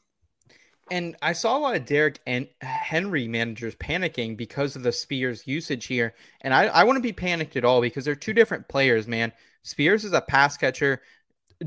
[0.91, 5.45] And I saw a lot of Derek and Henry managers panicking because of the Spears
[5.45, 6.15] usage here.
[6.41, 9.31] And I, I wouldn't be panicked at all because they're two different players, man.
[9.63, 11.01] Spears is a pass catcher.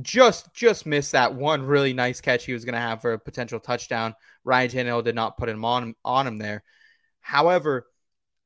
[0.01, 3.61] Just just missed that one really nice catch he was to have for a potential
[3.61, 4.15] touchdown.
[4.43, 6.63] Ryan Tannehill did not put him on on him there.
[7.21, 7.87] However,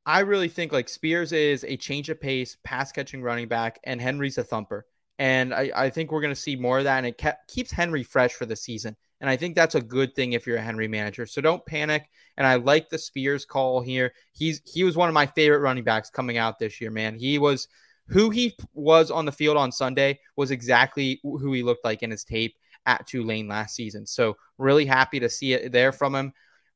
[0.04, 4.00] I really think like Spears is a change of pace, pass catching running back, and
[4.00, 4.86] Henry's a thumper.
[5.18, 7.72] And I, I think we're going to see more of that, and it kept, keeps
[7.72, 8.96] Henry fresh for the season.
[9.20, 11.26] And I think that's a good thing if you're a Henry manager.
[11.26, 12.08] So don't panic.
[12.36, 14.12] And I like the Spears call here.
[14.32, 17.18] He's he was one of my favorite running backs coming out this year, man.
[17.18, 17.68] He was
[18.08, 22.10] who he was on the field on Sunday was exactly who he looked like in
[22.10, 22.54] his tape
[22.84, 24.06] at Tulane last season.
[24.06, 26.32] So really happy to see it there from him.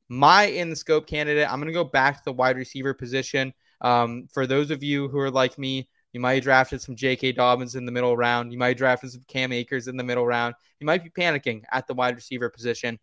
[0.08, 3.54] My in the scope candidate, I'm going to go back to the wide receiver position.
[3.80, 7.32] Um, for those of you who are like me, you might have drafted some J.K.
[7.32, 8.52] Dobbins in the middle round.
[8.52, 10.54] You might have drafted some Cam Akers in the middle round.
[10.80, 12.98] You might be panicking at the wide receiver position.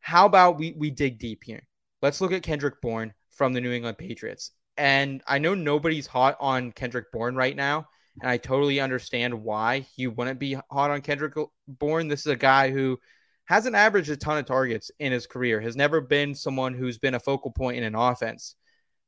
[0.00, 1.66] How about we we dig deep here?
[2.02, 4.52] Let's look at Kendrick Bourne from the New England Patriots.
[4.76, 7.88] And I know nobody's hot on Kendrick Bourne right now,
[8.20, 11.34] and I totally understand why you wouldn't be hot on Kendrick
[11.66, 12.08] Bourne.
[12.08, 12.98] This is a guy who
[13.46, 17.14] hasn't averaged a ton of targets in his career, has never been someone who's been
[17.14, 18.54] a focal point in an offense.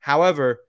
[0.01, 0.61] However,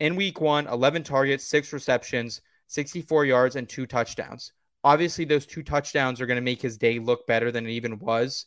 [0.00, 4.52] in week one, 11 targets, six receptions, 64 yards, and two touchdowns.
[4.82, 7.98] Obviously, those two touchdowns are going to make his day look better than it even
[7.98, 8.46] was.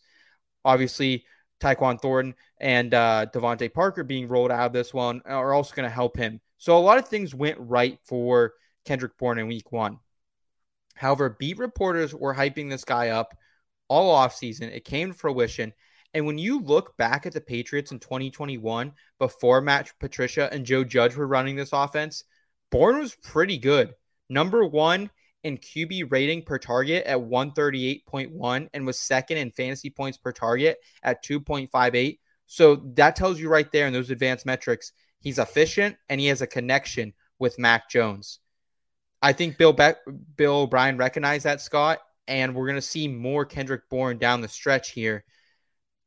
[0.66, 1.26] Obviously,
[1.62, 5.88] Tyquan Thornton and uh, DeVante Parker being rolled out of this one are also going
[5.88, 6.42] to help him.
[6.58, 8.54] So a lot of things went right for
[8.86, 10.00] Kendrick Bourne in week one.
[10.96, 13.38] However, beat reporters were hyping this guy up
[13.88, 14.74] all offseason.
[14.74, 15.74] It came to fruition.
[16.14, 20.84] And when you look back at the Patriots in 2021, before Matt Patricia and Joe
[20.84, 22.24] Judge were running this offense,
[22.72, 23.94] Bourne was pretty good.
[24.30, 25.10] Number one
[25.44, 30.78] in QB rating per target at 138.1 and was second in fantasy points per target
[31.04, 32.20] at 2.58.
[32.46, 36.42] So that tells you right there in those advanced metrics, he's efficient and he has
[36.42, 38.40] a connection with Mac Jones.
[39.22, 39.94] I think Bill Be-
[40.36, 44.48] Bill O'Brien recognized that, Scott, and we're going to see more Kendrick Bourne down the
[44.48, 45.24] stretch here.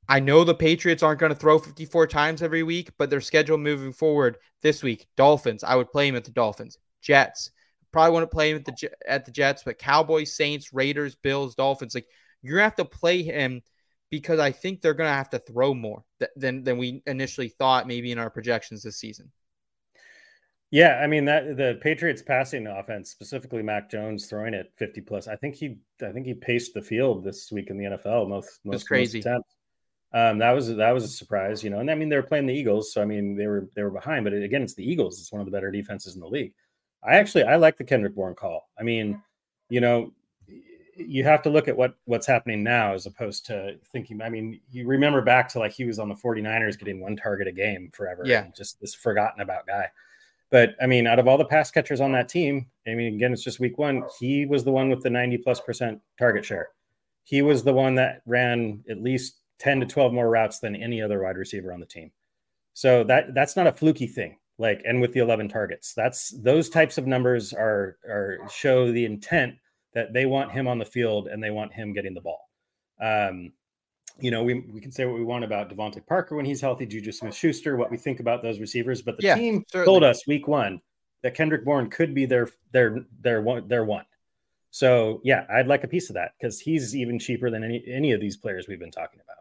[0.09, 3.59] I know the Patriots aren't going to throw 54 times every week, but their schedule
[3.59, 6.79] moving forward this week, Dolphins, I would play him at the Dolphins.
[7.03, 7.51] Jets,
[7.93, 11.55] probably want to play him at the at the Jets, but Cowboys, Saints, Raiders, Bills,
[11.55, 12.07] Dolphins, like
[12.43, 13.63] you're going to have to play him
[14.11, 17.49] because I think they're going to have to throw more th- than than we initially
[17.49, 19.33] thought maybe in our projections this season.
[20.71, 25.29] Yeah, I mean that the Patriots passing offense, specifically Mac Jones throwing it 50 plus.
[25.29, 28.61] I think he I think he paced the field this week in the NFL most
[28.65, 29.19] most, That's crazy.
[29.19, 29.56] most attempts.
[30.17, 31.81] Um, that was that was a surprise, you know.
[31.81, 33.91] And I mean they were playing the Eagles, so I mean they were they were
[33.91, 35.21] behind, but again it's the Eagles.
[35.21, 36.55] It's one of the better defenses in the league.
[37.05, 38.71] I actually I like the Kendrick Bourne call.
[38.81, 39.23] I mean,
[39.69, 40.15] you know,
[40.97, 44.23] you have to look at what what's happening now as opposed to thinking.
[44.23, 47.47] I mean, you remember back to like he was on the 49ers getting one target
[47.47, 48.23] a game forever.
[48.25, 48.47] Yeah.
[48.57, 49.91] just this forgotten about guy.
[50.51, 53.35] But I mean, out of all the pass catchers on that team, I mean, again,
[53.35, 54.03] it's just week one.
[54.19, 56.71] He was the one with the 90 plus percent target share.
[57.25, 61.01] He was the one that ran at least 10 to 12 more routes than any
[61.03, 62.11] other wide receiver on the team.
[62.75, 64.39] So that that's not a fluky thing.
[64.59, 69.05] Like, and with the 11 targets, that's those types of numbers are are show the
[69.05, 69.55] intent
[69.95, 72.49] that they want him on the field and they want him getting the ball.
[73.01, 73.53] Um,
[74.19, 76.87] you know, we, we can say what we want about DeVante Parker when he's healthy,
[76.87, 80.01] Juju Smith Schuster, what we think about those receivers, but the Yeah, team certainly.
[80.01, 80.81] told us week one
[81.23, 84.05] that Kendrick Bourne could be their their their one their one.
[84.71, 88.13] So yeah, I'd like a piece of that because he's even cheaper than any any
[88.13, 89.39] of these players we've been talking about.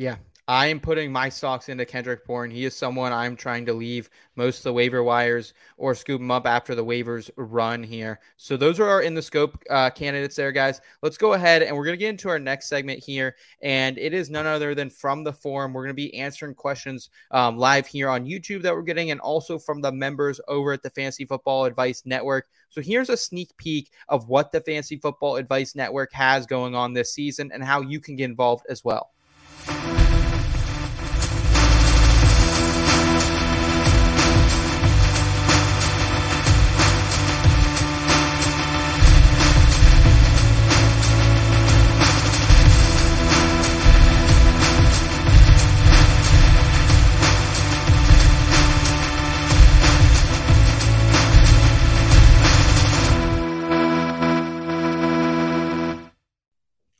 [0.00, 0.16] Yeah.
[0.48, 2.50] I am putting my stocks into Kendrick Bourne.
[2.50, 6.30] He is someone I'm trying to leave most of the waiver wires or scoop him
[6.30, 8.18] up after the waivers run here.
[8.38, 10.80] So those are our in the scope uh, candidates there, guys.
[11.02, 13.36] Let's go ahead and we're going to get into our next segment here.
[13.60, 15.74] And it is none other than from the forum.
[15.74, 19.20] We're going to be answering questions um, live here on YouTube that we're getting and
[19.20, 22.48] also from the members over at the Fantasy Football Advice Network.
[22.70, 26.94] So here's a sneak peek of what the Fantasy Football Advice Network has going on
[26.94, 29.10] this season and how you can get involved as well.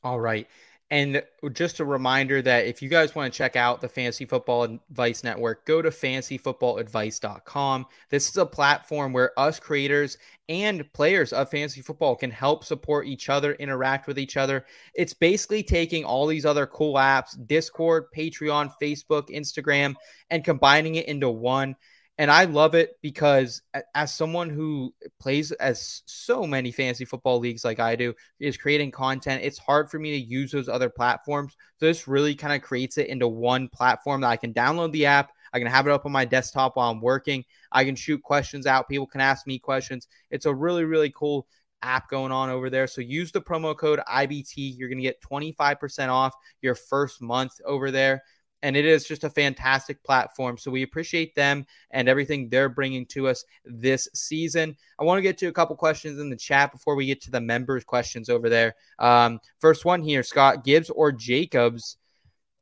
[0.03, 0.49] All right.
[0.93, 1.23] And
[1.53, 5.23] just a reminder that if you guys want to check out the Fantasy Football Advice
[5.23, 7.87] Network, go to fantasyfootballadvice.com.
[8.09, 10.19] This is a platform where us creators
[10.49, 14.67] and players of fantasy football can help support each other, interact with each other.
[14.95, 19.95] It's basically taking all these other cool apps, Discord, Patreon, Facebook, Instagram,
[20.29, 21.77] and combining it into one
[22.21, 23.63] and I love it because
[23.95, 28.91] as someone who plays as so many fantasy football leagues like I do, is creating
[28.91, 29.43] content.
[29.43, 31.57] It's hard for me to use those other platforms.
[31.79, 35.07] So this really kind of creates it into one platform that I can download the
[35.07, 35.33] app.
[35.55, 37.43] I can have it up on my desktop while I'm working.
[37.73, 38.87] I can shoot questions out.
[38.87, 40.07] People can ask me questions.
[40.31, 41.47] It's a really, really cool
[41.81, 42.87] app going on over there.
[42.87, 44.77] So use the promo code IBT.
[44.77, 48.23] You're going to get 25% off your first month over there
[48.63, 50.59] and it is just a fantastic platform.
[50.59, 54.77] So we appreciate them and everything they're bringing to us this season.
[54.99, 57.31] I want to get to a couple questions in the chat before we get to
[57.31, 58.75] the members' questions over there.
[58.99, 61.97] Um, first one here, Scott Gibbs or Jacobs?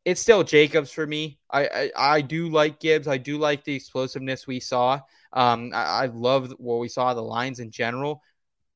[0.05, 1.39] It's still Jacobs for me.
[1.51, 3.09] I, I I do like Gibbs.
[3.09, 5.01] I do like the explosiveness we saw.
[5.33, 8.23] Um, I, I love what we saw the lines in general.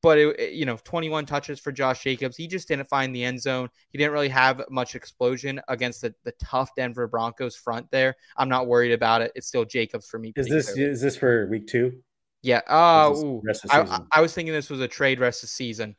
[0.03, 2.37] But it, it- you know, 21 touches for Josh Jacobs.
[2.37, 3.69] He just didn't find the end zone.
[3.89, 8.15] He didn't really have much explosion against the, the tough Denver Broncos front there.
[8.37, 9.31] I'm not worried about it.
[9.33, 10.33] It's still Jacobs for me.
[10.35, 12.03] Is this is this for week two?
[12.43, 12.61] Yeah.
[12.69, 13.41] Oh, ooh.
[13.43, 15.95] rest of the I, I, was thinking this was a trade rest of season.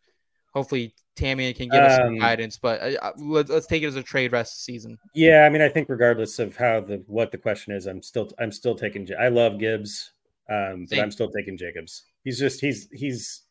[0.52, 3.86] Hopefully, Tammy can give us some Um, guidance, but uh, uh, let's, let's take it
[3.86, 4.98] as a trade rest of season.
[5.14, 8.30] Yeah, I mean, I think regardless of how the what the question is, I'm still
[8.38, 9.08] I'm still taking.
[9.18, 10.12] I love Gibbs,
[10.50, 12.04] um, but I'm still taking Jacobs.
[12.24, 13.43] He's just he's he's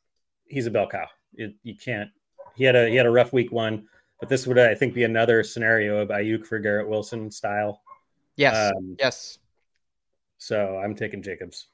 [0.53, 1.07] he's a bell cow.
[1.33, 2.09] It, you can't.
[2.55, 3.87] He had a he had a rough week one,
[4.19, 7.81] but this would I think be another scenario of Aiyuk for Garrett Wilson style.
[8.35, 8.71] Yes.
[8.75, 9.39] Um, yes.
[10.37, 11.67] So I'm taking Jacobs.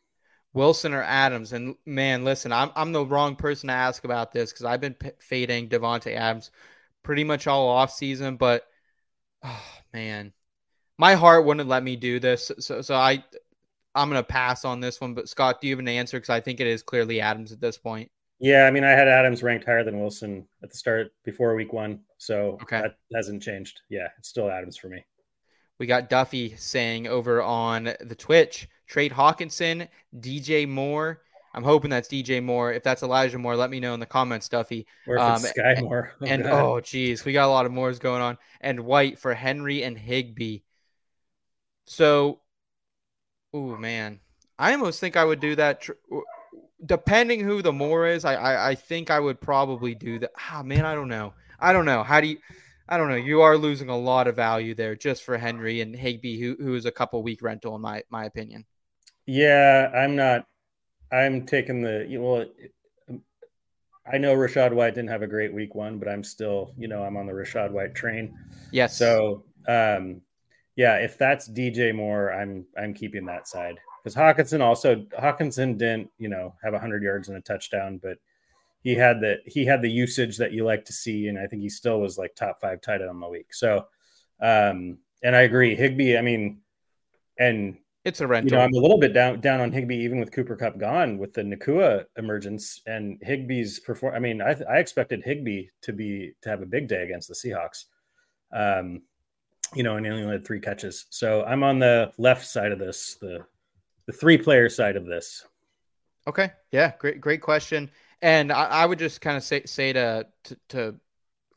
[0.54, 1.54] Wilson or Adams.
[1.54, 4.94] And man, listen, I'm I'm the wrong person to ask about this because I've been
[4.94, 6.52] p- fading Davante Adams
[7.04, 8.38] pretty much all off season.
[8.38, 8.66] But
[9.44, 9.64] oh
[9.94, 10.34] man,
[10.98, 12.52] my heart wouldn't let me do this.
[12.60, 13.24] So so I
[13.94, 15.14] I'm gonna pass on this one.
[15.14, 16.18] But Scott, do you have an answer?
[16.18, 18.12] Because I think it is clearly Adams at this point.
[18.40, 21.74] Yeah, I mean, I had Adams ranked higher than Wilson at the start before week
[21.74, 22.82] one, so Okay.
[22.82, 23.82] that hasn't changed.
[23.90, 25.04] Yeah, it's still Adams for me.
[25.78, 29.88] We got Duffy saying over on the Twitch, trade Hockenson,
[30.20, 31.22] DJ Moore.
[31.54, 32.72] I'm hoping that's DJ Moore.
[32.74, 34.86] If that's Elijah Moore, let me know in the comments, Duffy.
[35.08, 36.12] Or if Um, it's Sky Moore.
[36.22, 36.64] Oh, and God.
[36.64, 38.38] oh, geez, we got a lot of Moores going on.
[38.62, 40.60] And White for Henry and Higbee.
[41.86, 42.42] So,
[43.54, 44.20] oh man,
[44.58, 45.82] I almost think I would do that.
[45.82, 45.94] tr-
[46.86, 50.32] Depending who the Moore is, I, I I think I would probably do that.
[50.52, 51.34] Ah, man, I don't know.
[51.60, 52.04] I don't know.
[52.04, 52.38] How do you?
[52.88, 53.16] I don't know.
[53.16, 56.76] You are losing a lot of value there just for Henry and Higbee, who who
[56.76, 58.66] is a couple week rental in my my opinion.
[59.26, 60.48] Yeah, I'm not.
[61.12, 62.46] I'm taking the well.
[64.12, 67.04] I know Rachaad White didn't have a great week one, but I'm still, you know,
[67.04, 68.34] I'm on the Rachaad White train.
[68.72, 68.98] Yes.
[68.98, 70.22] So, um,
[70.76, 76.10] yeah, if that's DJ Moore, I'm I'm keeping that side because Hockenson also Hockenson didn't,
[76.18, 78.18] you know, have 100 yards and a touchdown, but
[78.82, 81.62] he had the he had the usage that you like to see, and I think
[81.62, 83.54] he still was like top five tight end on the week.
[83.54, 83.88] So,
[84.42, 86.18] um, and I agree, Higbee.
[86.18, 86.62] I mean,
[87.38, 88.58] and it's a you rental.
[88.58, 91.34] know, I'm a little bit down down on Higbee, even with Cooper Kupp gone with
[91.34, 94.16] the Nacua emergence and Higbee's perform.
[94.16, 97.36] I mean, I, I expected Higbee to be to have a big day against the
[97.36, 97.86] Seahawks.
[98.54, 99.02] Um,
[99.76, 101.06] you know, and he only had three catches.
[101.10, 103.46] So I'm on the left side of this, the
[104.10, 105.46] the three player side of this.
[106.26, 106.52] Okay.
[106.72, 106.94] Yeah.
[106.98, 107.22] Great.
[107.22, 107.92] Great question.
[108.24, 110.96] And I, I would just kind of say say to, to to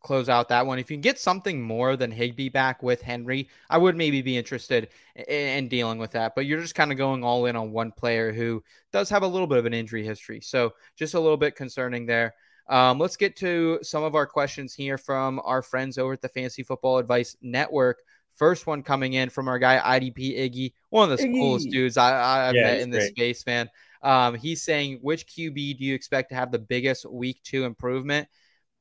[0.02, 0.78] close out that one.
[0.78, 4.36] If you can get something more than Higbee back with Henry, I would maybe be
[4.36, 6.34] interested in, in dealing with that.
[6.34, 9.26] But you're just kind of going all in on one player who does have a
[9.26, 12.34] little bit of an injury history, so just a little bit concerning there.
[12.68, 16.28] Um, let's get to some of our questions here from our friends over at the
[16.28, 18.02] Fantasy Football Advice Network.
[18.36, 21.38] First one coming in from our guy IDP Iggy, one of the Iggy.
[21.38, 23.14] coolest dudes I, I've Yeah, met he's in this great.
[23.16, 23.70] space, man.
[24.02, 28.28] Um, he's saying, which QB do you expect to have the biggest week two improvement?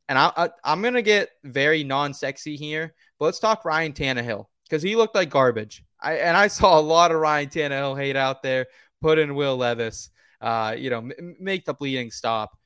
[0.09, 3.93] And I, I, I'm going to get very non sexy here, but let's talk Ryan
[3.93, 5.83] Tannehill because he looked like garbage.
[6.01, 8.67] I, and I saw a lot of Ryan Tannehill hate out there,
[9.01, 10.09] put in Will Levis,
[10.41, 12.57] uh, you know, m- make the bleeding stop.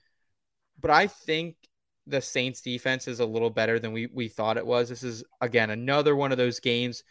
[0.80, 1.56] But I think
[2.08, 4.90] the Saints defense is a little better than we, we thought it was.
[4.90, 7.04] This is, again, another one of those games,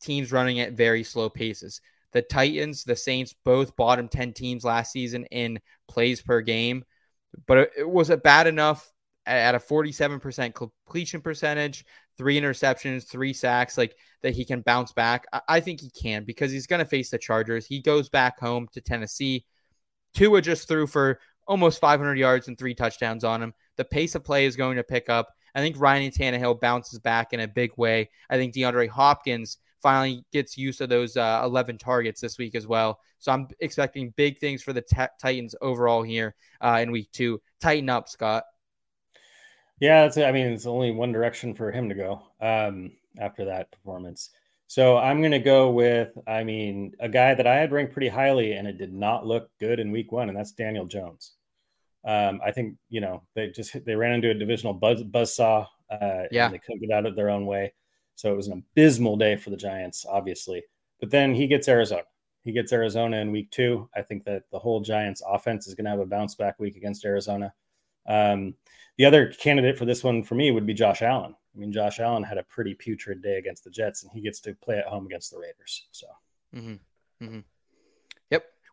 [0.00, 1.80] teams running at very slow paces.
[2.12, 6.84] The Titans, the Saints, both bottom 10 teams last season in plays per game.
[7.46, 8.90] But it, was it bad enough
[9.24, 11.84] at a 47% completion percentage,
[12.18, 15.24] three interceptions, three sacks, like that he can bounce back?
[15.32, 17.64] I, I think he can because he's going to face the Chargers.
[17.64, 19.46] He goes back home to Tennessee.
[20.14, 23.54] Tua just threw for almost 500 yards and three touchdowns on him.
[23.76, 25.34] The pace of play is going to pick up.
[25.54, 28.10] I think Ryan Tannehill bounces back in a big way.
[28.30, 32.66] I think DeAndre Hopkins finally gets use of those uh, 11 targets this week as
[32.66, 33.00] well.
[33.18, 37.40] So I'm expecting big things for the t- Titans overall here uh, in week two.
[37.60, 38.44] Tighten up, Scott.
[39.80, 43.70] Yeah, it's, I mean, it's only one direction for him to go um, after that
[43.72, 44.30] performance.
[44.68, 48.08] So I'm going to go with, I mean, a guy that I had ranked pretty
[48.08, 51.32] highly and it did not look good in week one, and that's Daniel Jones.
[52.04, 55.66] Um, I think, you know, they just they ran into a divisional buzz, buzzsaw.
[55.90, 56.46] Uh, Yeah.
[56.46, 57.74] and they couldn't get out of their own way.
[58.14, 60.62] So it was an abysmal day for the Giants, obviously.
[61.00, 62.04] But then he gets Arizona.
[62.44, 63.88] He gets Arizona in week two.
[63.94, 66.76] I think that the whole Giants offense is going to have a bounce back week
[66.76, 67.52] against Arizona.
[68.06, 68.54] Um,
[68.96, 71.34] the other candidate for this one for me would be Josh Allen.
[71.54, 74.40] I mean, Josh Allen had a pretty putrid day against the Jets, and he gets
[74.40, 75.86] to play at home against the Raiders.
[75.92, 76.06] So
[76.54, 77.24] Mm-hmm.
[77.24, 77.40] Mm-hmm.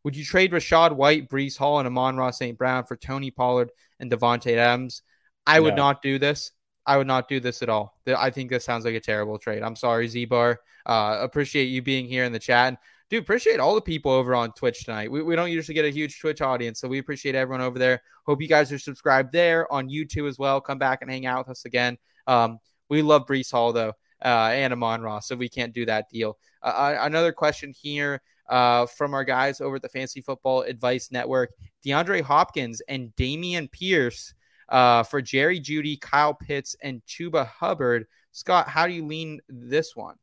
[0.04, 2.58] Would you trade Rachaad White, Breece Hall, and Amon-Ra St.
[2.58, 5.02] Brown for Tony Pollard and Davante Adams?
[5.45, 5.84] I would No.
[5.84, 6.52] not do this.
[6.86, 8.00] I would not do this at all.
[8.08, 9.62] I think this sounds like a terrible trade.
[9.62, 10.60] I'm sorry, Z Bar.
[10.86, 12.70] Uh, appreciate you being here in the chat.
[12.70, 12.78] And,
[13.10, 15.10] Dude, appreciate all the people over on Twitch tonight.
[15.10, 18.04] We, we don't usually get a huge Twitch audience, so we appreciate everyone over there.
[18.28, 20.62] Hope you guys are subscribed there on YouTube as well.
[20.62, 21.97] Come back and hang out with us again.
[22.28, 23.93] Um, we love Breece Hall, though,
[24.24, 26.38] uh, and Amon-Ra, so we can't do that deal.
[26.62, 31.52] Uh, another question here uh, from our guys over at the Fantasy Football Advice Network
[31.86, 34.34] DeAndre Hopkins and Dameon Pierce
[34.68, 38.08] uh, for Jerry Jeudy, Kyle Pitts, and Chuba Hubbard.
[38.32, 40.16] Scott, how do you lean this one?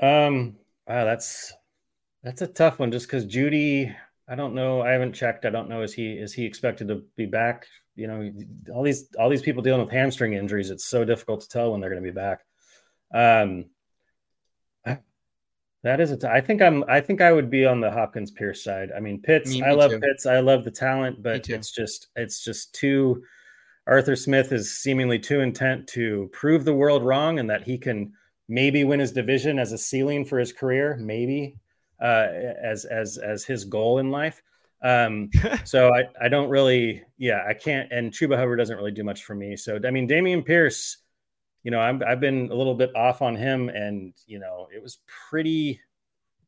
[0.00, 1.52] Um, wow, that's
[2.22, 2.92] that's a tough one.
[2.92, 3.94] Just because Judy,
[4.28, 4.82] I don't know.
[4.82, 5.44] I haven't checked.
[5.44, 5.82] I don't know.
[5.82, 7.66] Is he is he expected to be back?
[7.94, 8.32] You know,
[8.74, 10.70] all these all these people dealing with hamstring injuries.
[10.70, 12.44] It's so difficult to tell when they're going to be back.
[13.14, 13.66] Um,
[15.86, 16.16] that is a.
[16.16, 16.84] T- I think I'm.
[16.88, 18.90] I think I would be on the Hopkins Pierce side.
[18.94, 19.52] I mean, Pitts.
[19.52, 20.00] Me- I love too.
[20.00, 20.26] Pitts.
[20.26, 23.22] I love the talent, but it's just it's just too.
[23.86, 28.12] Arthur Smith is seemingly too intent to prove the world wrong and that he can
[28.48, 31.56] maybe win his division as a ceiling for his career, maybe
[32.02, 32.26] uh,
[32.60, 34.42] as as as his goal in life.
[34.82, 35.30] Um,
[35.64, 37.92] so I, I don't really, yeah, I can't.
[37.92, 39.56] And Chuba Hubbard doesn't really do much for me.
[39.56, 40.96] So I mean, Dameon Pierce,
[41.66, 44.80] you know, I'm, I've been a little bit off on him, and you know, it
[44.80, 44.98] was
[45.28, 45.80] pretty,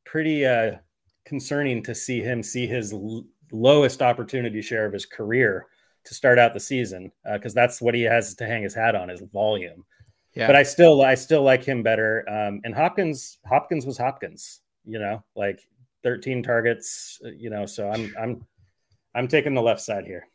[0.05, 0.77] pretty uh,
[1.25, 5.67] concerning to see him see his l- lowest opportunity share of his career
[6.05, 9.11] to start out the season because that's what he has to hang his hat on
[9.11, 9.85] is volume.
[10.35, 10.47] Yeah.
[10.47, 12.25] But I still, I still like him better.
[12.31, 14.61] Um, and Hopkins, Hopkins was Hopkins.
[14.85, 15.59] You know, like
[16.05, 17.19] 13 targets.
[17.27, 18.47] uh, You know, so I'm, I'm,
[19.17, 20.29] I'm taking the left side here.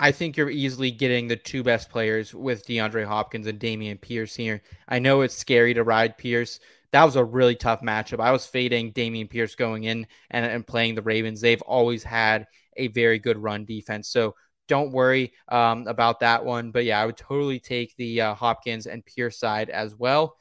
[0.00, 4.34] I think you're easily getting the two best players with DeAndre Hopkins and Dameon Pierce
[4.34, 4.62] here.
[4.88, 6.60] I know it's scary to ride Pierce.
[6.92, 8.20] That was a really tough matchup.
[8.20, 11.40] I was fading Dameon Pierce going in and, and playing the Ravens.
[11.40, 12.46] They've always had
[12.76, 14.08] a very good run defense.
[14.08, 14.36] So
[14.68, 16.70] don't worry um, about that one.
[16.70, 20.36] But yeah, I would totally take the uh, Hopkins and Pierce side as well.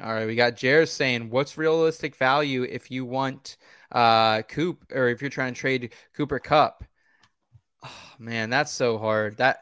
[0.00, 3.58] All right, we got Jared saying, "What's realistic value if you want
[3.92, 6.84] uh, Coop or if you're trying to trade Cooper Kupp?"
[8.20, 9.38] Man, that's so hard.
[9.38, 9.60] That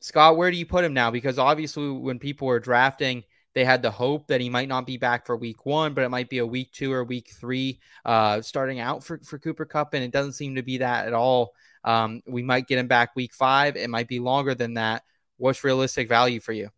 [0.00, 1.10] Scott, where do you put him now?
[1.10, 3.24] Because obviously, when people were drafting,
[3.54, 6.08] they had the hope that he might not be back for week one, but it
[6.08, 9.92] might be a week two or week three uh, starting out for, for Cooper Kupp.
[9.92, 11.52] And it doesn't seem to be that at all.
[11.84, 13.76] Um, we might get him back week five.
[13.76, 15.02] It might be longer than that.
[15.36, 16.70] What's realistic value for you?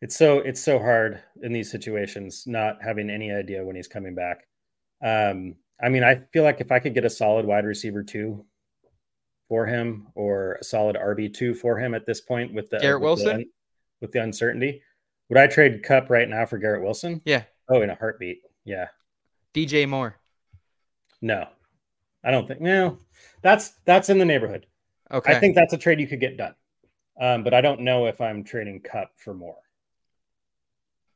[0.00, 4.14] It's so, it's so hard in these situations, not having any idea when he's coming
[4.14, 4.48] back.
[5.02, 8.44] Um, I mean, I feel like if I could get a solid wide receiver two
[9.48, 13.00] for him or a solid RB two for him at this point with the Garrett
[13.00, 13.28] with Wilson?
[13.36, 13.50] un-
[14.00, 14.82] with the uncertainty,
[15.28, 17.22] would I trade Kupp right now for Garrett Wilson?
[17.24, 18.42] Yeah, Oh, in a heartbeat.
[18.64, 18.88] Yeah.
[19.54, 20.16] DJ Moore.
[21.22, 21.46] No,
[22.22, 22.60] I don't think.
[22.60, 22.98] No,
[23.42, 24.66] that's that's in the neighborhood.
[25.10, 25.34] Okay.
[25.36, 26.54] I think that's a trade you could get done,
[27.20, 29.56] um, but I don't know if I'm trading Kupp for Moore.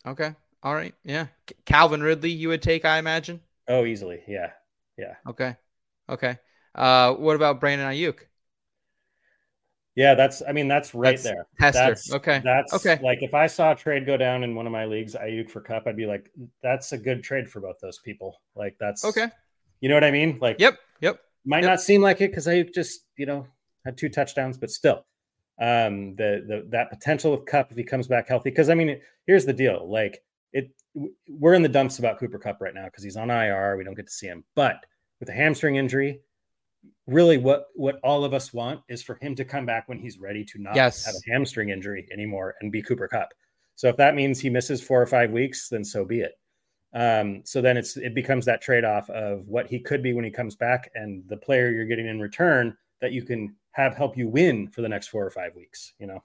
[0.06, 0.34] Okay.
[0.62, 0.94] All right.
[1.04, 1.26] Yeah.
[1.66, 3.40] Calvin Ridley, you would take, I imagine.
[3.68, 4.22] Oh, easily.
[4.26, 4.50] Yeah.
[4.96, 5.14] Yeah.
[5.26, 5.56] Okay.
[6.08, 6.38] Okay.
[6.78, 8.20] Uh, what about Brandon Aiyuk?
[9.96, 10.42] Yeah, that's.
[10.48, 11.46] I mean, that's right That's there.
[11.60, 11.80] Tester.
[11.88, 12.40] That's okay.
[12.44, 13.00] That's Okay.
[13.02, 15.60] Like if I saw a trade go down in one of my leagues, Aiyuk for
[15.60, 16.30] Kupp, I'd be like,
[16.62, 18.40] that's a good trade for both those people.
[18.54, 19.28] Like that's Okay.
[19.80, 20.38] You know what I mean?
[20.40, 20.78] Like, Yep.
[21.00, 21.20] Yep.
[21.44, 21.70] might Yep.
[21.70, 23.48] not seem like it because Aiyuk just you know
[23.84, 25.04] had two touchdowns, but still,
[25.60, 28.50] um, the the that potential of Kupp if he comes back healthy.
[28.50, 30.22] Because I mean, here's the deal: like
[30.52, 30.70] it,
[31.28, 33.76] we're in the dumps about Cooper Kupp right now because he's on IR.
[33.76, 34.86] We don't get to see him, but
[35.18, 36.20] with a hamstring injury,
[37.08, 40.18] really what what all of us want is for him to come back when he's
[40.18, 41.04] ready to not Yes.
[41.06, 43.30] have a hamstring injury anymore and be Cooper Kupp.
[43.76, 46.32] So if that means he misses four or five weeks, then so be it.
[46.94, 50.30] Um, so then it's it becomes that trade-off of what he could be when he
[50.30, 54.28] comes back and the player you're getting in return that you can have help you
[54.28, 56.22] win for the next four or five weeks, you know.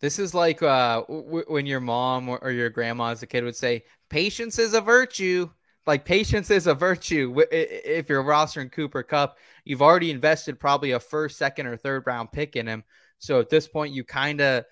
[0.00, 3.44] This is like uh, w- when your mom or, or your grandma as a kid
[3.44, 5.48] would say, "Patience is a virtue."
[5.86, 7.34] Like patience is a virtue.
[7.50, 12.30] If you're rostering Cooper Kupp, you've already invested probably a first, second, or third round
[12.30, 12.84] pick in him.
[13.18, 14.64] So at this point, you kind of,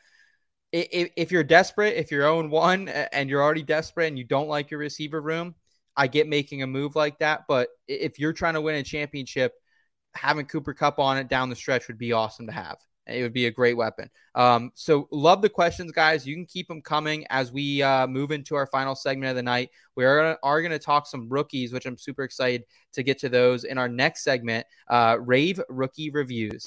[0.73, 4.71] if, you're desperate, if you're 0 one and you're already desperate and you don't like
[4.71, 5.57] your receiver room,
[5.97, 7.43] I get making a move like that.
[7.49, 9.53] But if you're trying to win a championship,
[10.15, 12.79] having Cooper Kupp on it down the stretch would be awesome to have.
[13.11, 14.11] It would be a great weapon.
[14.35, 16.27] Um, so love the questions, guys.
[16.27, 19.43] You can keep them coming as we uh, move into our final segment of the
[19.43, 19.71] night.
[19.97, 23.19] We are gonna, are going to talk some rookies, which I'm super excited to get
[23.21, 24.67] to those in our next segment.
[24.89, 26.65] Uh, rave rookie reviews.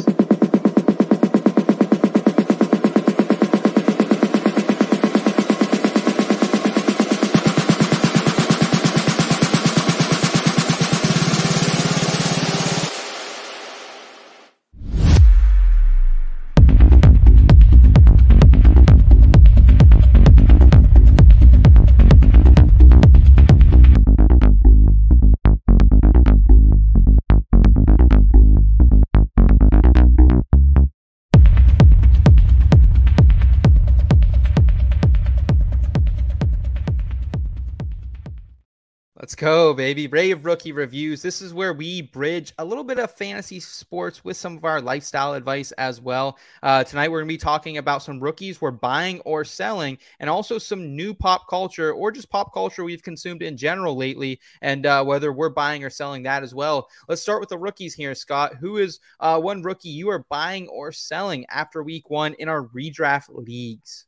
[39.44, 40.08] Go, baby.
[40.08, 41.22] Rave rookie reviews.
[41.22, 44.80] This is where we bridge a little bit of fantasy sports with some of our
[44.80, 46.38] lifestyle advice as well.
[46.62, 50.30] Uh, tonight, we're going to be talking about some rookies we're buying or selling, and
[50.30, 54.86] also some new pop culture or just pop culture we've consumed in general lately, and
[54.86, 56.88] uh, whether we're buying or selling that as well.
[57.10, 58.54] Let's start with the rookies here, Scott.
[58.62, 62.68] Who is uh, one rookie you are buying or selling after week one in our
[62.68, 64.06] redraft leagues?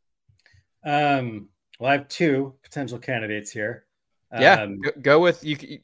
[0.86, 3.85] Um, well, I have two potential candidates here.
[4.34, 5.80] Yeah, Um, go, go with you.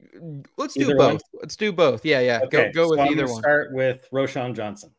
[0.57, 1.13] Let's do both.
[1.13, 1.19] one?
[1.39, 2.05] Let's do both.
[2.05, 2.41] Yeah, yeah.
[2.43, 3.41] Okay, go go with I'm either one.
[3.41, 4.91] Start with Roschon Johnson,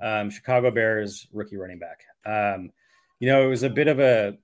[0.00, 2.04] um, Chicago Bears rookie running back.
[2.24, 2.70] Um,
[3.18, 4.36] you know, it was a bit of a.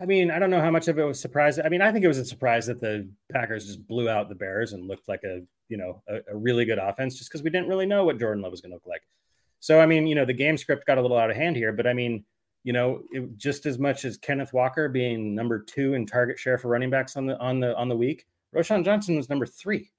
[0.00, 1.58] I mean, I don't know how much of it was surprise.
[1.58, 4.34] I mean, I think it was a surprise that the Packers just blew out the
[4.34, 7.50] Bears and looked like a you know a, a really good offense, just because we
[7.50, 9.02] didn't really know what Jordan Love was going to look like.
[9.60, 11.72] So I mean, you know, the game script got a little out of hand here,
[11.72, 12.24] but I mean,
[12.64, 16.58] you know, it, just as much as Kenneth Walker being number two in target share
[16.58, 19.92] for running backs on the on the on the week, Roschon Johnson was number three,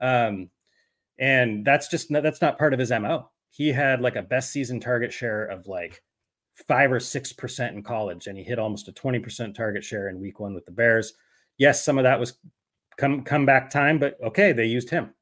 [0.00, 0.50] um,
[1.18, 3.30] and that's just that's not part of his mo.
[3.50, 6.02] He had like a best season target share of like
[6.68, 10.08] five or six percent in college, and he hit almost a twenty percent target share
[10.08, 11.14] in week one with the Bears.
[11.56, 12.34] Yes, some of that was
[12.98, 15.14] come come back time, but okay, they used him.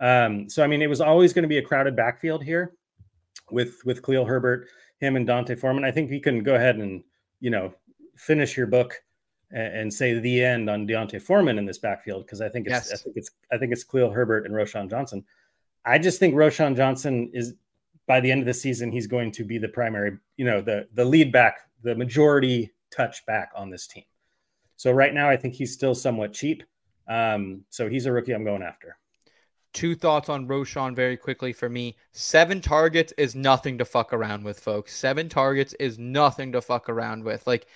[0.00, 2.72] Um, so I mean, it was always going to be a crowded backfield here
[3.52, 4.68] with with Khalil Herbert,
[5.02, 5.84] him and D'Onta Foreman.
[5.84, 7.02] I think you can go ahead and
[7.40, 7.74] you know
[8.16, 9.02] finish your book
[9.50, 12.90] and, and say the end on D'Onta Foreman in this backfield because I think it's
[12.90, 12.92] Yes.
[12.92, 15.24] I think it's I think it's Khalil Herbert and Roschon Johnson.
[15.84, 17.54] I just think Roschon Johnson is
[18.06, 20.88] by the end of the season he's going to be the primary, you know, the
[20.94, 24.04] the lead back, the majority touch back on this team.
[24.76, 26.62] So right now I think he's still somewhat cheap.
[27.08, 28.96] Um, so he's a rookie I'm going after.
[29.72, 31.96] Two thoughts on Roschon very quickly for me.
[32.12, 34.94] Seven targets is nothing to fuck around with, folks.
[34.94, 37.46] Seven targets is nothing to fuck around with.
[37.46, 37.66] Like,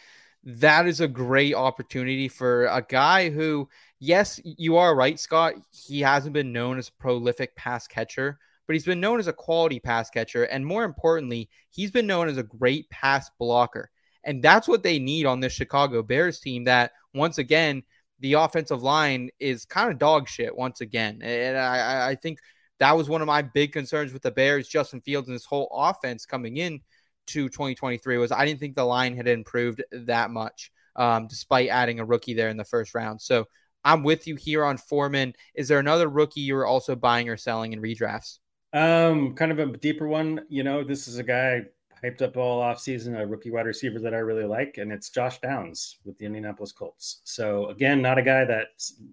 [0.44, 3.68] that is a great opportunity for a guy who,
[3.98, 5.54] yes, you are right, Scott.
[5.72, 9.32] He hasn't been known as a prolific pass catcher, but he's been known as a
[9.32, 10.44] quality pass catcher.
[10.44, 13.90] And more importantly, he's been known as a great pass blocker.
[14.22, 17.82] And that's what they need on this Chicago Bears team that, once again,
[18.20, 21.20] the offensive line is kind of dog shit once again.
[21.22, 22.38] And I, I- think
[22.78, 25.68] that was one of my big concerns with the Bears, Justin Fields, and this whole
[25.72, 26.80] offense coming in
[27.28, 32.00] to 2023 was I didn't think the line had improved that much, um, despite adding
[32.00, 33.20] a rookie there in the first round.
[33.20, 33.46] So
[33.84, 35.34] I'm with you here on Foreman.
[35.54, 38.38] Is there another rookie you were also buying or selling in redrafts?
[38.72, 40.42] Um, kind of a deeper one.
[40.48, 41.62] You know, this is a guy
[42.06, 45.40] hyped up all offseason, a rookie wide receiver that I really like, and it's Josh
[45.40, 47.20] Downs with the Indianapolis Colts.
[47.24, 48.68] So again, not a guy that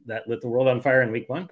[0.05, 1.49] that lit the world on fire in week one,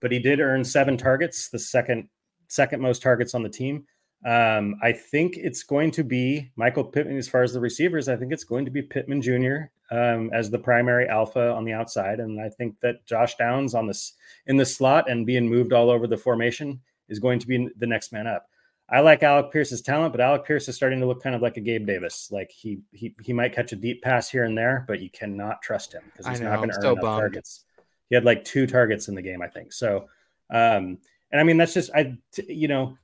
[0.00, 2.08] but he did earn seven targets, the second
[2.48, 3.86] second most targets on the team.
[4.26, 8.08] Um, I think it's going to be Michael Pittman as far as the receivers.
[8.08, 9.70] I think it's going to be Pittman Jr.
[9.90, 13.86] Um, as the primary alpha on the outside, and I think that Josh Downs on
[13.86, 14.12] this
[14.46, 17.86] in the slot and being moved all over the formation is going to be the
[17.86, 18.49] next man up.
[18.92, 21.56] I like Alec Pierce's talent, but Alec Pierce is starting to look kind of like
[21.56, 22.28] a Gabe Davis.
[22.32, 25.62] Like he he he might catch a deep pass here and there, but you cannot
[25.62, 27.20] trust him because he's know, not going to so earn enough bummed.
[27.20, 27.64] targets.
[28.08, 29.72] He had like two targets in the game, I think.
[29.72, 30.08] So,
[30.52, 30.98] um,
[31.30, 32.98] and I mean that's just I t- you know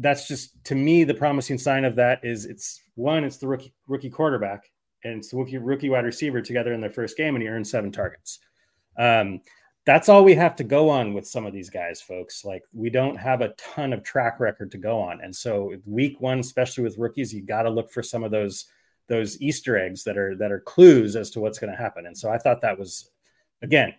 [0.00, 3.72] that's just to me the promising sign of that is it's one it's the rookie
[3.86, 4.64] rookie quarterback
[5.04, 7.66] and it's the rookie rookie wide receiver together in their first game and he earned
[7.66, 8.40] seven targets.
[8.98, 9.40] Um,
[9.88, 12.44] that's all we have to go on with some of these guys, folks.
[12.44, 16.20] Like we don't have a ton of track record to go on, and so week
[16.20, 18.66] one, especially with rookies, you got to look for some of those
[19.08, 22.04] those Easter eggs that are that are clues as to what's going to happen.
[22.04, 23.10] And so I thought that was
[23.62, 23.94] again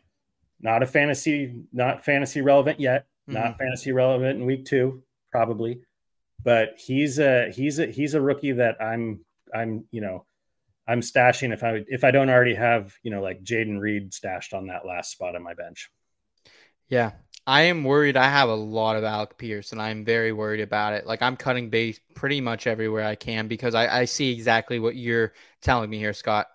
[0.62, 3.34] not a fantasy, not fantasy relevant yet, mm-hmm.
[3.34, 5.82] not fantasy relevant in week two, probably,
[6.44, 9.22] but he's a he's a he's a rookie that I'm
[9.52, 10.24] I'm you know
[10.90, 14.54] I'm stashing if I if I don't already have you know like Jayden Reed stashed
[14.54, 15.90] on that last spot on my bench.
[16.88, 17.12] Yeah.
[17.48, 18.16] I am worried.
[18.16, 21.08] I have a lot of Alec Pierce, and I'm very worried about it.
[21.08, 24.96] Like I'm cutting base pretty much everywhere I can because I, I see exactly what
[24.96, 26.46] you're telling me here, Scott.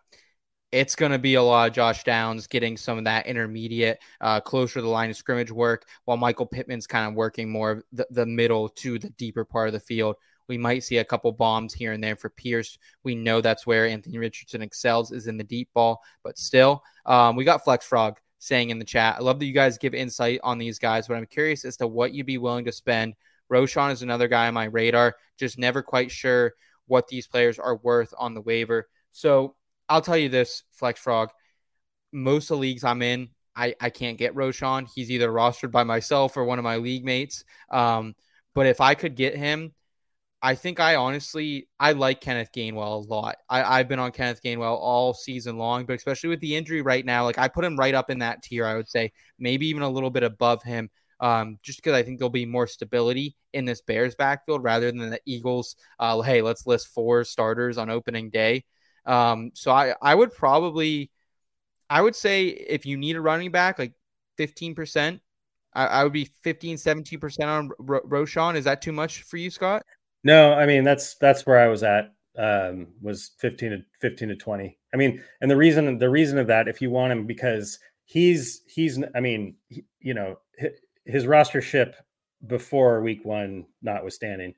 [0.70, 4.40] It's going to be a lot of Josh Downs getting some of that intermediate, uh,
[4.40, 7.82] closer to the line of scrimmage work, while Michael Pittman's kind of working more of
[7.92, 10.14] the, the middle to the deeper part of the field.
[10.48, 12.78] We might see a couple bombs here and there for Pierce.
[13.02, 17.36] We know that's where Anthony Richardson excels is in the deep ball, but still, um,
[17.36, 19.16] we got Flex Frog saying in the chat.
[19.18, 21.86] I love that you guys give insight on these guys, but I'm curious as to
[21.86, 23.14] what you'd be willing to spend.
[23.50, 26.52] Roschon is another guy on my radar, just never quite sure
[26.86, 28.88] what these players are worth on the waiver.
[29.12, 29.56] So
[29.88, 31.30] I'll tell you this, Flex Frog.
[32.12, 34.88] Most of the leagues I'm in, I, I can't get Roschon.
[34.92, 37.44] He's either rostered by myself or one of my league mates.
[37.70, 38.14] Um,
[38.54, 39.72] but if I could get him,
[40.44, 43.36] I think I honestly I like Kenneth Gainwell a lot.
[43.48, 47.02] I, I've been on Kenneth Gainwell all season long, but especially with the injury right
[47.02, 48.66] now, like I put him right up in that tier.
[48.66, 52.18] I would say maybe even a little bit above him, um, just because I think
[52.18, 55.76] there'll be more stability in this Bears backfield rather than the Eagles.
[55.98, 58.66] Uh, hey, let's list four starters on opening day.
[59.06, 61.10] Um, so I I would probably
[61.88, 63.94] I would say if you need a running back, like
[64.36, 65.22] fifteen percent.
[65.76, 68.54] I, would be 15, 17% on Ro- Roschon.
[68.54, 69.82] Is that too much for you, Scott?
[70.24, 72.14] No, I mean that's that's where I was at.
[72.36, 74.78] Um, was fifteen to fifteen to twenty.
[74.92, 78.62] I mean, and the reason the reason of that, if you want him, because he's
[78.66, 80.72] he's I mean, he, you know, his,
[81.04, 81.94] his rostership
[82.46, 84.54] before week one, notwithstanding,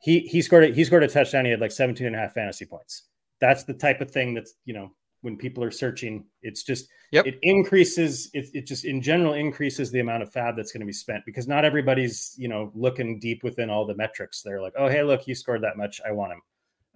[0.00, 1.44] he he scored a, he scored a touchdown.
[1.44, 3.04] He had like 17 and a half fantasy points.
[3.40, 6.24] That's the type of thing that's you know when people are searching.
[6.42, 7.26] It's just Yep.
[7.26, 10.86] it increases it, it just in general increases the amount of FAAB that's going to
[10.86, 14.42] be spent because not everybody's you know looking deep within all the metrics.
[14.42, 16.42] They're like, oh hey, look, he scored that much, I want him.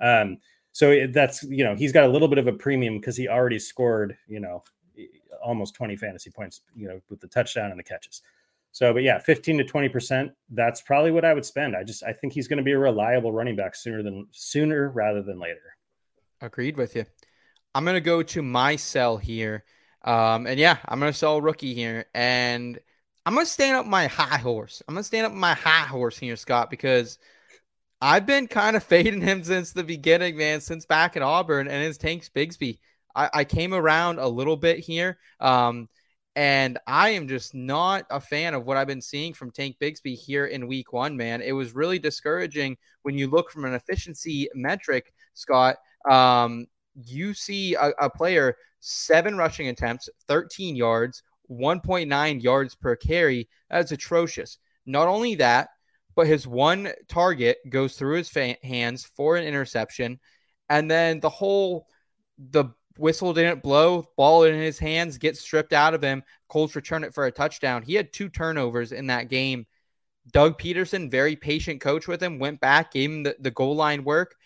[0.01, 0.39] Um,
[0.73, 3.27] so it, that's you know he's got a little bit of a premium because he
[3.29, 4.63] already scored you know
[5.43, 8.21] almost 20 fantasy points you know with the touchdown and the catches.
[8.73, 10.33] So, but yeah, 15 to 20 percent.
[10.51, 11.75] That's probably what I would spend.
[11.75, 14.91] I just I think he's going to be a reliable running back sooner than sooner
[14.91, 15.77] rather than later.
[16.41, 17.07] Agreed with you.
[17.75, 19.65] I'm gonna go to my sell here,
[20.05, 22.79] um, and yeah, I'm gonna sell rookie here, and
[23.25, 24.83] I'm gonna stand up my high horse.
[24.87, 27.19] I'm gonna stand up my high horse here, Scott, because
[28.01, 31.83] I've been kind of fading him since the beginning, man, since back at Auburn, and
[31.83, 32.79] his Tanks Bigsby.
[33.15, 35.89] I, I came around a little bit here, um,
[36.35, 40.17] and I am just not a fan of what I've been seeing from Tank Bigsby
[40.17, 41.43] here in Week One, man.
[41.43, 45.77] It was really discouraging when you look from an efficiency metric, Scott.
[46.11, 53.49] Um, you see a, a player seven rushing attempts, 13 yards, 1.9 yards per carry.
[53.71, 54.59] That's atrocious.
[54.87, 55.69] Not only that,
[56.15, 60.21] but his one target goes through his fa- hands for an interception.
[60.69, 61.87] And then the whole,
[62.39, 62.67] the
[62.99, 66.23] whistle didn't blow, ball in his hands gets stripped out of him.
[66.49, 67.83] Colts return it for a touchdown.
[67.83, 69.67] He had two turnovers in that game.
[70.33, 74.05] Doug Pederson, very patient coach with him, went back, gave him the, the goal line
[74.05, 74.37] work.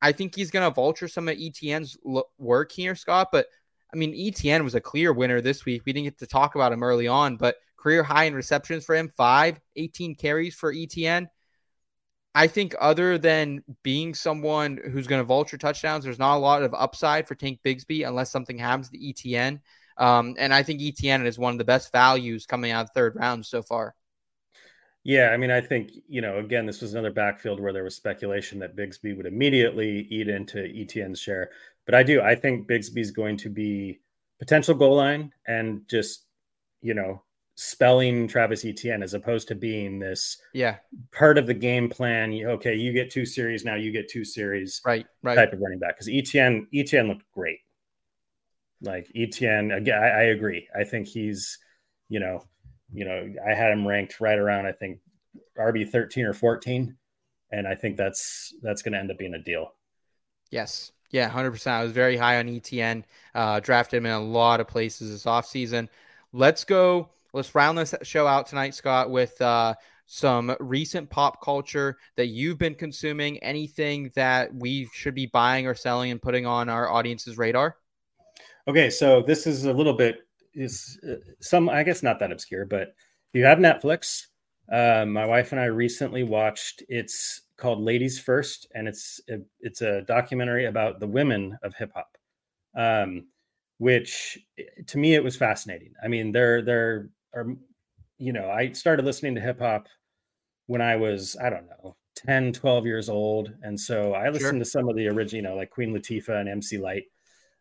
[0.00, 1.96] I think he's going to vulture some of Etienne's
[2.38, 3.28] work here, Scott.
[3.32, 3.46] But
[3.92, 5.82] I mean, Etienne was a clear winner this week.
[5.84, 8.94] We didn't get to talk about him early on, but career high in receptions for
[8.94, 11.28] him, five, 18 carries for Etienne.
[12.34, 16.62] I think other than being someone who's going to vulture touchdowns, there's not a lot
[16.62, 19.60] of upside for Tank Bigsby unless something happens to Etienne.
[19.96, 23.16] Um, and I think Etienne is one of the best values coming out of third
[23.16, 23.94] round so far.
[25.04, 27.96] Yeah, I mean, I think you know, again, this was another backfield where there was
[27.96, 31.50] speculation that Bigsby would immediately eat into Etienne's share,
[31.86, 32.20] but I do.
[32.20, 34.00] I think Bigsby's going to be
[34.38, 36.26] potential goal line and just
[36.82, 37.22] you know
[37.54, 40.76] spelling Travis Etienne as opposed to being this Yeah,
[41.12, 42.32] part of the game plan.
[42.32, 43.74] Okay, you get two series now.
[43.74, 45.34] You get two series right, right.
[45.34, 47.58] type of running back because Etienne Etienne looked great.
[48.80, 50.68] Like Etienne, again, I, I agree.
[50.78, 51.58] I think he's,
[52.08, 52.44] you know,
[52.92, 55.00] you know, I had him ranked right around I think
[55.58, 56.96] RB thirteen or fourteen,
[57.50, 59.74] and I think that's that's going to end up being a deal.
[60.50, 60.92] Yes.
[61.10, 61.66] Yeah, 100%.
[61.68, 63.04] I was very high on Etienne.
[63.34, 65.88] Uh, drafted him in a lot of places this offseason.
[66.32, 67.08] Let's go.
[67.32, 69.74] Let's round this show out tonight, Scott, with uh,
[70.04, 73.38] some recent pop culture that you've been consuming.
[73.38, 77.76] Anything that we should be buying or selling and putting on our audience's radar?
[78.66, 82.64] Okay, so this is a little bit is uh, some I guess not that obscure,
[82.64, 82.94] but
[83.32, 84.26] if you have Netflix,
[84.72, 86.82] uh, my wife and I recently watched.
[86.88, 91.92] It's called Ladies First, and it's a, it's a documentary about the women of hip
[91.94, 92.16] hop,
[92.76, 93.26] um,
[93.78, 94.38] which
[94.86, 95.92] to me it was fascinating.
[96.02, 97.54] I mean, there there are
[98.18, 99.88] you know I started listening to hip hop
[100.66, 101.96] when I was I don't know
[102.26, 105.56] 10, 12 years old, and so I listened to some of the original, you know,
[105.56, 107.04] like Queen Latifah and MC Lyte.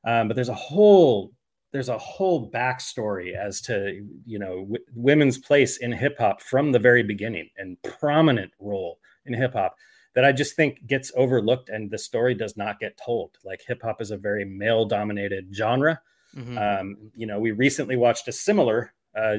[0.03, 1.31] Um, but there's a whole
[1.72, 6.72] there's a whole backstory as to you know w- women's place in hip hop from
[6.72, 9.76] the very beginning and prominent role in hip hop
[10.15, 13.38] that I just think gets overlooked and the story does not get told.
[13.44, 16.02] Like hip hop is a very male dominated genre.
[16.35, 16.57] Mhm.
[16.81, 19.38] Um, you know, we recently watched a similar uh,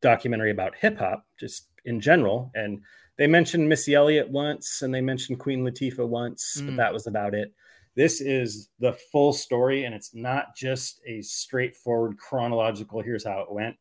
[0.00, 2.80] documentary about hip hop, just in general, and
[3.16, 6.76] they mentioned Missy Elliott once and they mentioned Queen Latifah once, but Mm.
[6.76, 7.52] that was about it.
[7.98, 13.02] This is the full story, and it's not just a straightforward chronological.
[13.02, 13.74] Here's how it went.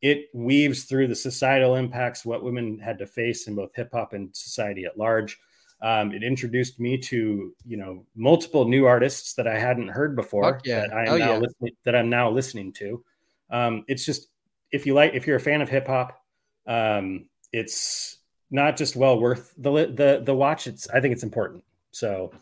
[0.00, 4.14] It weaves through the societal impacts, what women had to face in both hip hop
[4.14, 5.38] and society at large.
[5.82, 10.62] Um, it introduced me to you know multiple new artists that I hadn't heard before
[10.64, 10.80] yeah.
[10.80, 11.38] that I am Hell now yeah.
[11.38, 13.04] listening that I'm now listening to.
[13.50, 14.28] Um, it's just
[14.72, 16.18] if you like if you're a fan of hip hop,
[16.66, 18.16] um, it's
[18.50, 20.66] not just well worth the the the watch.
[20.66, 21.64] It's I think it's important.
[21.90, 22.32] So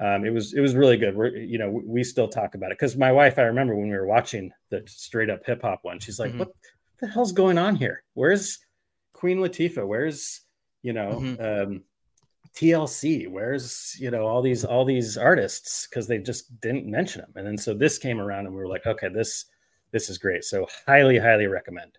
[0.00, 1.16] um, it was it was really good.
[1.16, 3.88] We're you know we, we still talk about it because my wife I remember when
[3.88, 6.38] we were watching the straight up hip hop one, she's like, Mhm.
[6.38, 6.52] "What
[7.00, 8.02] the hell's going on here?
[8.14, 8.58] Where's
[9.12, 9.86] Queen Latifah?
[9.86, 10.42] Where's
[10.82, 11.40] you know Mhm.
[11.68, 11.84] um,
[12.54, 13.26] TLC?
[13.26, 17.32] Where's you know all these all these artists because they just didn't mention them.
[17.36, 19.46] And then so this came around and we were like, okay, this
[19.90, 20.44] this is great.
[20.44, 21.98] So highly highly recommend.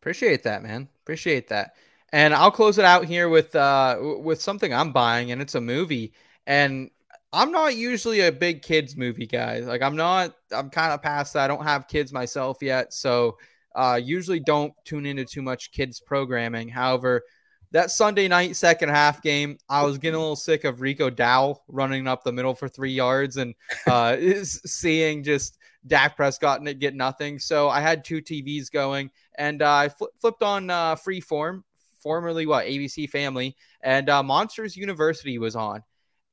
[0.00, 0.88] Appreciate that, man.
[1.02, 1.74] Appreciate that.
[2.12, 5.60] And I'll close it out here with uh with something I'm buying, and it's a
[5.60, 6.12] movie.
[6.46, 6.90] And
[7.32, 9.60] I'm not usually a big kids movie guy.
[9.60, 10.34] Like I'm not.
[10.52, 11.44] I'm kind of past that.
[11.44, 13.36] I don't have kids myself yet, so
[13.74, 16.68] uh, usually don't tune into too much kids programming.
[16.68, 17.22] However,
[17.72, 21.58] that Sunday night second half game, I was getting a little sick of Rico Dowdle
[21.68, 23.54] running up the middle for three yards and
[23.86, 27.38] uh, seeing just Dak Prescott and it get nothing.
[27.38, 31.62] So I had two TVs going and uh, I fl- flipped on uh, Freeform,
[32.00, 35.82] formerly what ABC Family, and uh, Monsters University was on.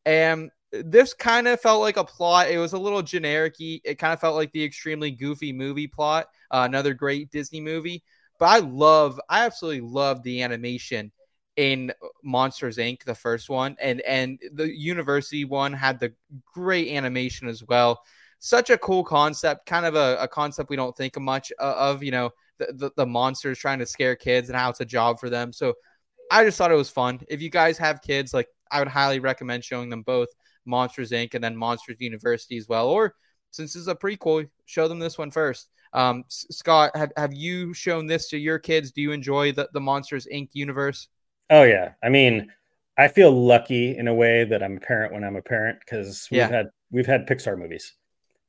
[0.05, 2.49] And this kind of felt like a plot.
[2.49, 6.27] It was a little generic It kind of felt like the extremely goofy movie plot,
[6.51, 8.03] uh, another great Disney movie.
[8.39, 11.11] But I love, I absolutely love the animation
[11.55, 11.93] in
[12.23, 13.03] Monsters Inc.
[13.03, 16.13] the first one, and and the University one had the
[16.51, 18.01] great animation as well.
[18.39, 22.03] Such a cool concept, kind of a, a concept we don't think much uh, of.
[22.03, 25.19] You know, the, the the monsters trying to scare kids and how it's a job
[25.19, 25.53] for them.
[25.53, 25.75] So
[26.31, 27.19] I just thought it was fun.
[27.29, 30.29] If you guys have kids, like I would highly recommend showing them both
[30.65, 31.33] Monsters Inc.
[31.33, 32.87] and then Monsters University as well.
[32.89, 33.15] Or
[33.51, 35.69] since this is a prequel, show them this one first.
[35.93, 38.91] Um, Scott, have, have you shown this to your kids?
[38.91, 40.49] Do you enjoy the, the Monsters Inc.
[40.53, 41.07] universe?
[41.49, 41.93] Oh yeah.
[42.03, 42.51] I mean,
[42.97, 46.27] I feel lucky in a way that I'm a parent when I'm a parent because
[46.31, 46.49] we've yeah.
[46.49, 47.93] had we've had Pixar movies.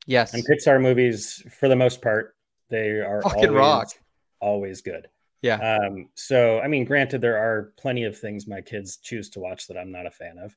[0.06, 0.34] Yes.
[0.34, 2.34] And Pixar movies, for the most part,
[2.68, 3.88] they are fucking always, rock.
[4.40, 5.08] Always good.
[5.42, 5.78] Yeah.
[5.78, 9.66] Um, so I mean, granted, there are plenty of things my kids choose to watch
[9.66, 10.56] that I'm not a fan of.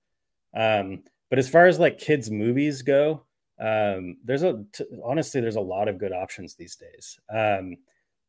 [0.53, 3.23] Um, but as far as like kids movies go,
[3.59, 7.19] um, there's a t- honestly there's a lot of good options these days.
[7.33, 7.75] Um,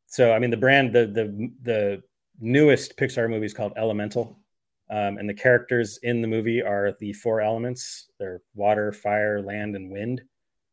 [0.06, 2.02] so I mean the brand the the the
[2.40, 4.38] newest Pixar movie is called Elemental,
[4.90, 9.76] um, and the characters in the movie are the four elements: they're water, fire, land,
[9.76, 10.22] and wind.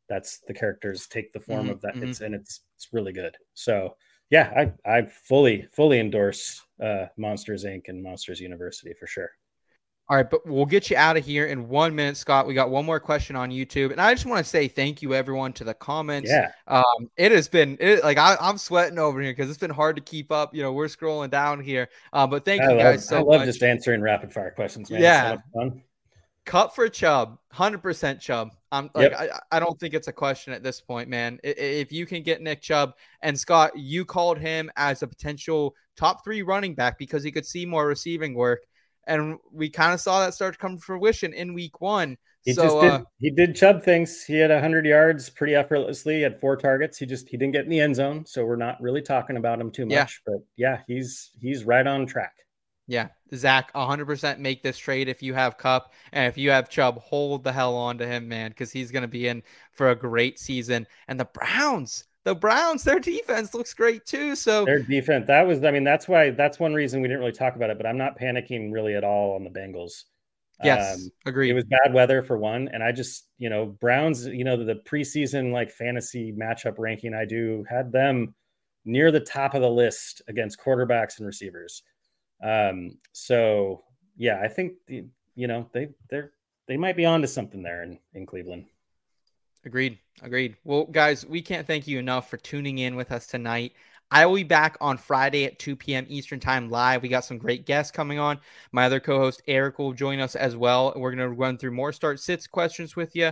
[0.08, 1.96] That's the characters take the form mm-hmm, of that.
[1.96, 2.10] Mm-hmm.
[2.10, 3.36] It's and it's it's really good.
[3.54, 3.96] So
[4.30, 7.84] yeah, I I fully fully endorse uh, Monsters Inc.
[7.88, 9.32] and Monsters University for sure.
[10.08, 12.46] All right, but we'll get you out of here in one minute, Scott.
[12.46, 15.16] We got one more question on YouTube, and I just want to say thank you,
[15.16, 16.30] everyone, to the comments.
[16.30, 19.72] Yeah, um, it has been it, like I, am sweating over here because it's been
[19.72, 20.54] hard to keep up.
[20.54, 23.40] You know, we're scrolling down here, uh, but thank I you guys so I love
[23.40, 23.46] much.
[23.48, 25.02] just answering rapid fire questions, man.
[25.02, 25.38] Yeah,
[26.46, 28.52] cut for Chubb, hundred percent Chubb.
[28.72, 29.32] I'm like yep.
[29.52, 31.40] I, I don't think it's a question at this point, man.
[31.44, 36.24] If you can get Nick Chubb and Scott, you called him as a potential top
[36.24, 38.68] three running back because he could see more receiving work
[39.08, 42.18] and we kind of saw that start to come to fruition in week one.
[42.44, 42.92] He so, just did.
[42.92, 44.24] Uh, he did Chubb things.
[44.24, 46.18] He had hundred yards pretty effortlessly.
[46.18, 46.98] He had four targets.
[46.98, 49.60] He just he didn't get in the end zone, so we're not really talking about
[49.60, 49.94] him too much.
[49.96, 50.08] Yeah.
[50.26, 52.34] But yeah, he's he's right on track.
[52.88, 57.00] Yeah, Zach, 100% make this trade if you have Kupp and if you have Chubb,
[57.00, 59.42] hold the hell on to him, man, because he's going to be in
[59.72, 60.86] for a great season.
[61.08, 64.36] And the Browns, the Browns, their defense looks great too.
[64.36, 67.32] So their defense, that was, I mean, that's why that's one reason we didn't really
[67.32, 67.78] talk about it.
[67.78, 70.04] But I'm not panicking really at all on the Bengals.
[70.64, 71.50] Yes, um, agree.
[71.50, 74.82] It was bad weather for one, and I just, you know, Browns, you know, the
[74.88, 78.34] preseason like fantasy matchup ranking I do had them
[78.86, 81.84] near the top of the list against quarterbacks and receivers.
[82.42, 83.84] Um, so
[84.18, 86.32] yeah, I think the, you know they they're
[86.68, 88.66] they might be onto something there in in Cleveland.
[89.66, 89.98] Agreed.
[90.22, 90.58] Agreed.
[90.64, 93.74] Well, guys, we can't thank you enough for tuning in with us tonight.
[94.12, 96.06] I will be back on Friday at 2 p.m.
[96.08, 97.02] Eastern Time live.
[97.02, 98.40] We got some great guests coming on.
[98.72, 100.94] My other co host, Eric, will join us as well.
[100.96, 103.32] We're going to run through more start sits questions with you,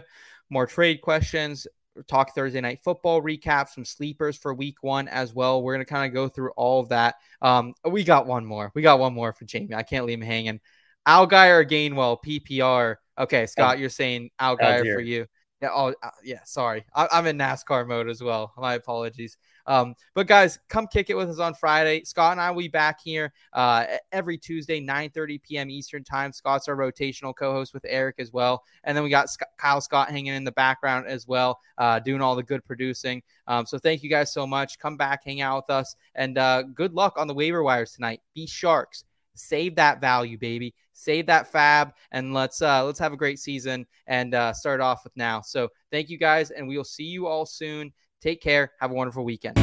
[0.49, 1.67] more trade questions,
[2.07, 5.61] talk Thursday night football recap, some sleepers for week one as well.
[5.61, 7.15] We're going to kind of go through all of that.
[7.43, 8.71] Um, we got one more.
[8.73, 9.75] We got one more for Jamie.
[9.75, 10.59] I can't leave him hanging.
[11.07, 12.95] Allgeier Gainwell, PPR.
[13.19, 15.27] Okay, Scott, you're saying Allgeier for you.
[15.63, 15.69] Yeah.
[15.73, 16.41] Oh, uh, yeah.
[16.43, 18.51] Sorry, I, am in NASCAR mode as well.
[18.57, 19.37] My apologies.
[19.65, 22.03] Um, but guys, come kick it with us on Friday.
[22.03, 25.69] Scott and I will be back here uh, every Tuesday, 9:30 p.m.
[25.69, 26.33] Eastern time.
[26.33, 30.09] Scott's our rotational co-host with Eric as well, and then we got Sc- Kyle Scott
[30.09, 33.23] hanging in the background as well, uh, doing all the good producing.
[33.47, 34.77] Um, so thank you guys so much.
[34.79, 38.19] Come back, hang out with us, and uh, good luck on the waiver wires tonight.
[38.35, 39.05] Be sharks.
[39.35, 40.73] Save that value, baby.
[40.93, 45.03] Save that FAAB, and let's uh, let's have a great season and uh, start off
[45.03, 45.41] with now.
[45.41, 47.91] So thank you guys, and we will see you all soon.
[48.21, 48.71] Take care.
[48.79, 49.57] Have a wonderful weekend.